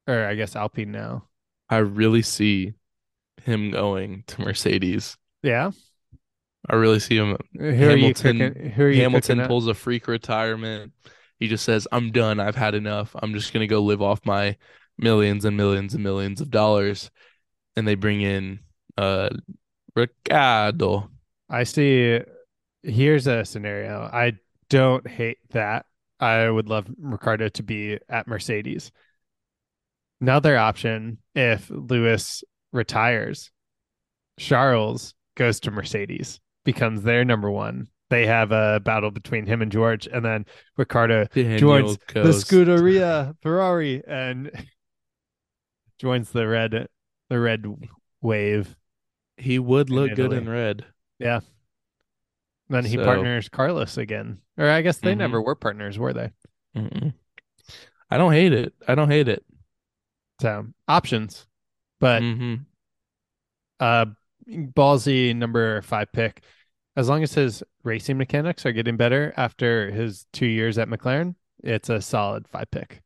or 0.08 0.26
I 0.26 0.36
guess 0.36 0.56
Alpine 0.56 0.92
now. 0.92 1.28
I 1.70 1.78
really 1.78 2.22
see 2.22 2.74
him 3.44 3.72
going 3.72 4.24
to 4.28 4.42
Mercedes. 4.42 5.18
Yeah. 5.44 5.72
I 6.70 6.76
really 6.76 7.00
see 7.00 7.18
him. 7.18 7.38
Who 7.58 7.72
Hamilton, 7.72 8.42
are 8.42 8.50
cooking, 8.52 8.70
who 8.72 8.84
are 8.86 8.94
Hamilton 8.94 9.48
pulls 9.48 9.68
a 9.68 9.74
freak 9.74 10.08
retirement. 10.08 10.94
He 11.40 11.48
just 11.48 11.66
says, 11.66 11.88
"I'm 11.92 12.12
done. 12.12 12.40
I've 12.40 12.56
had 12.56 12.76
enough. 12.76 13.16
I'm 13.16 13.34
just 13.34 13.52
gonna 13.52 13.68
go 13.68 13.82
live 13.82 14.02
off 14.02 14.26
my 14.26 14.58
millions 14.98 15.46
and 15.46 15.58
millions 15.58 15.94
and 15.94 16.04
millions 16.04 16.40
of 16.40 16.52
dollars." 16.52 17.10
And 17.76 17.88
they 17.88 17.96
bring 17.96 18.22
in 18.22 18.60
uh 18.98 19.30
Ricciardo. 19.96 21.10
I 21.50 21.64
see. 21.64 22.20
Here's 22.84 23.28
a 23.28 23.44
scenario. 23.46 24.10
I 24.12 24.34
don't 24.70 25.08
hate 25.08 25.40
that. 25.52 25.86
I 26.20 26.50
would 26.50 26.70
love 26.70 26.88
Ricciardo 27.00 27.50
to 27.50 27.64
be 27.64 27.98
at 28.08 28.28
Mercedes. 28.28 28.92
Another 30.22 30.56
option 30.56 31.18
if 31.34 31.70
Lewis 31.72 32.44
retires, 32.72 33.50
Charles 34.38 35.16
goes 35.36 35.60
to 35.62 35.72
Mercedes, 35.72 36.40
becomes 36.64 37.04
their 37.04 37.26
number 37.26 37.50
one. 37.50 37.88
They 38.10 38.26
have 38.26 38.52
a 38.52 38.82
battle 38.84 39.10
between 39.10 39.46
him 39.46 39.62
and 39.62 39.72
George, 39.72 40.06
and 40.06 40.24
then 40.24 40.46
Ricciardo 40.78 41.26
Daniel 41.34 41.58
joins 41.58 41.98
goes. 41.98 42.46
the 42.46 42.56
Scuderia 42.56 43.36
Ferrari 43.42 44.04
and 44.06 44.52
joins 46.00 46.32
the 46.32 46.48
red 46.48 46.88
the 47.30 47.40
red 47.40 47.66
wave. 48.22 48.76
He 49.38 49.60
would 49.60 49.90
look 49.90 50.14
good 50.16 50.34
in 50.34 50.50
red. 50.50 50.86
Yeah. 51.20 51.40
Then 52.70 52.86
he 52.86 52.98
partners 52.98 53.50
Carlos 53.50 53.98
again. 53.98 54.40
Or 54.58 54.70
I 54.70 54.82
guess 54.82 54.98
they 54.98 55.12
mm-hmm. 55.12 55.20
never 55.20 55.42
were 55.42 55.56
partners, 55.56 55.98
were 55.98 56.14
they? 56.14 56.32
Mm-mm. 56.76 57.14
I 58.10 58.18
don't 58.18 58.32
hate 58.32 58.54
it. 58.54 58.74
I 58.88 58.96
don't 58.96 59.10
hate 59.10 59.28
it. 59.28 59.44
So 60.42 60.68
options, 60.88 61.48
but 62.00 62.22
mm-hmm. 62.22 62.56
uh, 63.80 64.06
ballsy 64.48 65.36
number 65.36 65.82
five 65.82 66.12
pick. 66.12 66.44
As 66.96 67.08
long 67.08 67.24
as 67.24 67.34
his 67.34 67.64
racing 67.84 68.18
mechanics 68.18 68.66
are 68.66 68.74
getting 68.74 68.98
better 68.98 69.34
after 69.38 69.92
his 69.92 70.26
two 70.34 70.46
years 70.46 70.78
at 70.78 70.90
McLaren, 70.90 71.36
it's 71.64 71.90
a 71.90 72.02
solid 72.02 72.48
five 72.48 72.70
pick. 72.70 73.02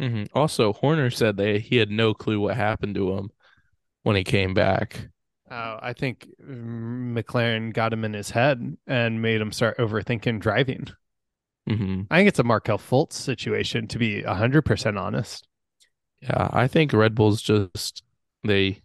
Mm-hmm. 0.00 0.24
Also, 0.36 0.72
Horner 0.72 1.10
said 1.10 1.36
that 1.38 1.62
he 1.62 1.76
had 1.76 1.90
no 1.90 2.14
clue 2.14 2.40
what 2.40 2.56
happened 2.56 2.94
to 2.96 3.12
him 3.14 3.30
when 4.02 4.16
he 4.16 4.24
came 4.24 4.54
back. 4.54 5.08
Oh, 5.50 5.78
I 5.80 5.92
think 5.92 6.28
McLaren 6.42 7.72
got 7.72 7.92
him 7.92 8.04
in 8.04 8.12
his 8.12 8.30
head 8.30 8.76
and 8.86 9.22
made 9.22 9.40
him 9.40 9.52
start 9.52 9.78
overthinking 9.78 10.40
driving. 10.40 10.88
Mm-hmm. 11.68 12.02
I 12.10 12.16
think 12.18 12.28
it's 12.28 12.38
a 12.38 12.44
Markelle 12.44 12.78
Fultz 12.78 13.14
situation, 13.14 13.86
to 13.88 13.98
be 13.98 14.22
100% 14.22 15.00
honest. 15.00 15.48
Yeah, 16.20 16.48
I 16.52 16.66
think 16.68 16.92
Red 16.92 17.14
Bull's 17.14 17.42
just, 17.42 18.02
they, 18.44 18.82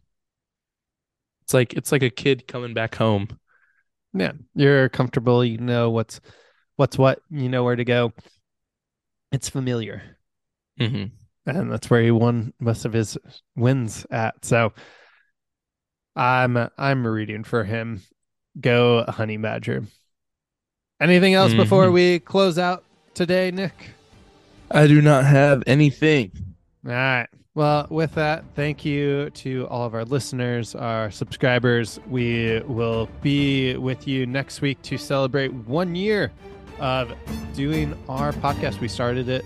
it's 1.52 1.54
like, 1.54 1.74
it's 1.74 1.92
like 1.92 2.04
a 2.04 2.10
kid 2.10 2.48
coming 2.48 2.74
back 2.74 2.96
home. 2.96 3.28
Yeah, 4.14 4.32
you're 4.56 4.88
comfortable. 4.88 5.44
You 5.44 5.58
know 5.58 5.90
what's, 5.90 6.22
what's 6.78 6.98
what, 6.98 7.20
you 7.30 7.50
know 7.50 7.64
where 7.64 7.76
to 7.76 7.84
go. 7.84 8.14
It's 9.34 9.50
familiar. 9.50 10.02
Mm-hmm. 10.80 11.06
And 11.50 11.72
that's 11.72 11.90
where 11.90 12.02
he 12.02 12.12
won 12.12 12.54
most 12.60 12.86
of 12.86 12.94
his 12.94 13.18
wins 13.56 14.06
at. 14.10 14.46
So, 14.46 14.72
I'm 16.16 16.58
I'm 16.78 17.08
rooting 17.08 17.46
for 17.46 17.64
him. 17.64 18.02
Go 18.60 19.06
Honey 19.08 19.38
Badger. 19.38 19.86
Anything 21.02 21.34
else 21.34 21.52
mm-hmm. 21.52 21.62
before 21.62 21.90
we 21.90 22.20
close 22.20 22.58
out 22.58 22.84
today, 23.14 23.50
Nick? 23.52 23.74
I 24.70 24.88
do 24.88 25.02
not 25.02 25.26
have 25.26 25.64
anything. 25.68 26.32
All 26.86 26.92
right. 26.92 27.30
Well, 27.54 27.86
with 27.90 28.16
that, 28.16 28.46
thank 28.56 28.86
you 28.86 29.30
to 29.32 29.68
all 29.68 29.86
of 29.86 29.94
our 29.94 30.06
listeners, 30.06 30.74
our 30.74 31.12
subscribers. 31.12 32.00
We 32.08 32.62
will 32.62 33.10
be 33.22 33.76
with 33.76 34.08
you 34.08 34.26
next 34.26 34.62
week 34.62 34.82
to 34.84 34.98
celebrate 34.98 35.54
one 35.54 35.94
year 35.94 36.32
of 36.80 37.14
doing 37.54 37.94
our 38.08 38.32
podcast. 38.32 38.80
We 38.80 38.88
started 38.88 39.28
it 39.28 39.44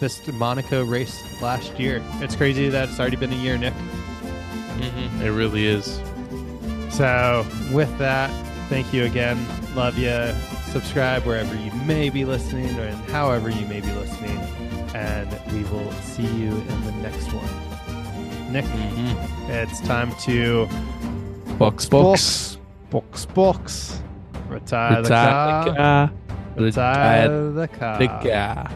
this 0.00 0.26
Monaco 0.26 0.86
race 0.86 1.22
last 1.42 1.78
year. 1.78 2.02
It's 2.14 2.34
crazy 2.34 2.70
that 2.70 2.88
it's 2.88 2.98
already 2.98 3.16
been 3.16 3.32
a 3.32 3.36
year, 3.36 3.58
Nick. 3.58 3.74
Mm-hmm. 3.74 5.20
It 5.22 5.28
really 5.28 5.66
is. 5.66 6.00
So, 6.94 7.46
with 7.72 7.96
that, 7.98 8.30
thank 8.70 8.94
you 8.94 9.04
again. 9.04 9.46
Love 9.74 9.98
you. 9.98 10.32
Subscribe 10.72 11.26
wherever 11.26 11.54
you 11.54 11.72
may 11.84 12.08
be 12.08 12.24
listening 12.24 12.74
or 12.78 12.90
however 13.12 13.50
you 13.50 13.66
may 13.66 13.82
be 13.82 13.92
listening. 13.92 14.67
And 14.94 15.30
we 15.52 15.64
will 15.64 15.92
see 15.92 16.26
you 16.26 16.50
in 16.50 16.84
the 16.84 16.92
next 17.02 17.32
one. 17.32 18.52
Nick, 18.52 18.64
mm-hmm. 18.64 19.50
it's 19.50 19.80
time 19.80 20.14
to 20.22 20.66
box 21.58 21.86
box 21.86 22.58
box 22.90 23.26
box. 23.26 24.02
Retire, 24.48 25.02
Retire 25.02 25.02
the 25.02 25.08
car. 25.08 25.64
The 25.64 25.74
car. 25.76 26.10
Retire 26.56 27.50
the 27.50 27.68
car. 27.68 27.98
The 27.98 28.08
car. 28.08 28.70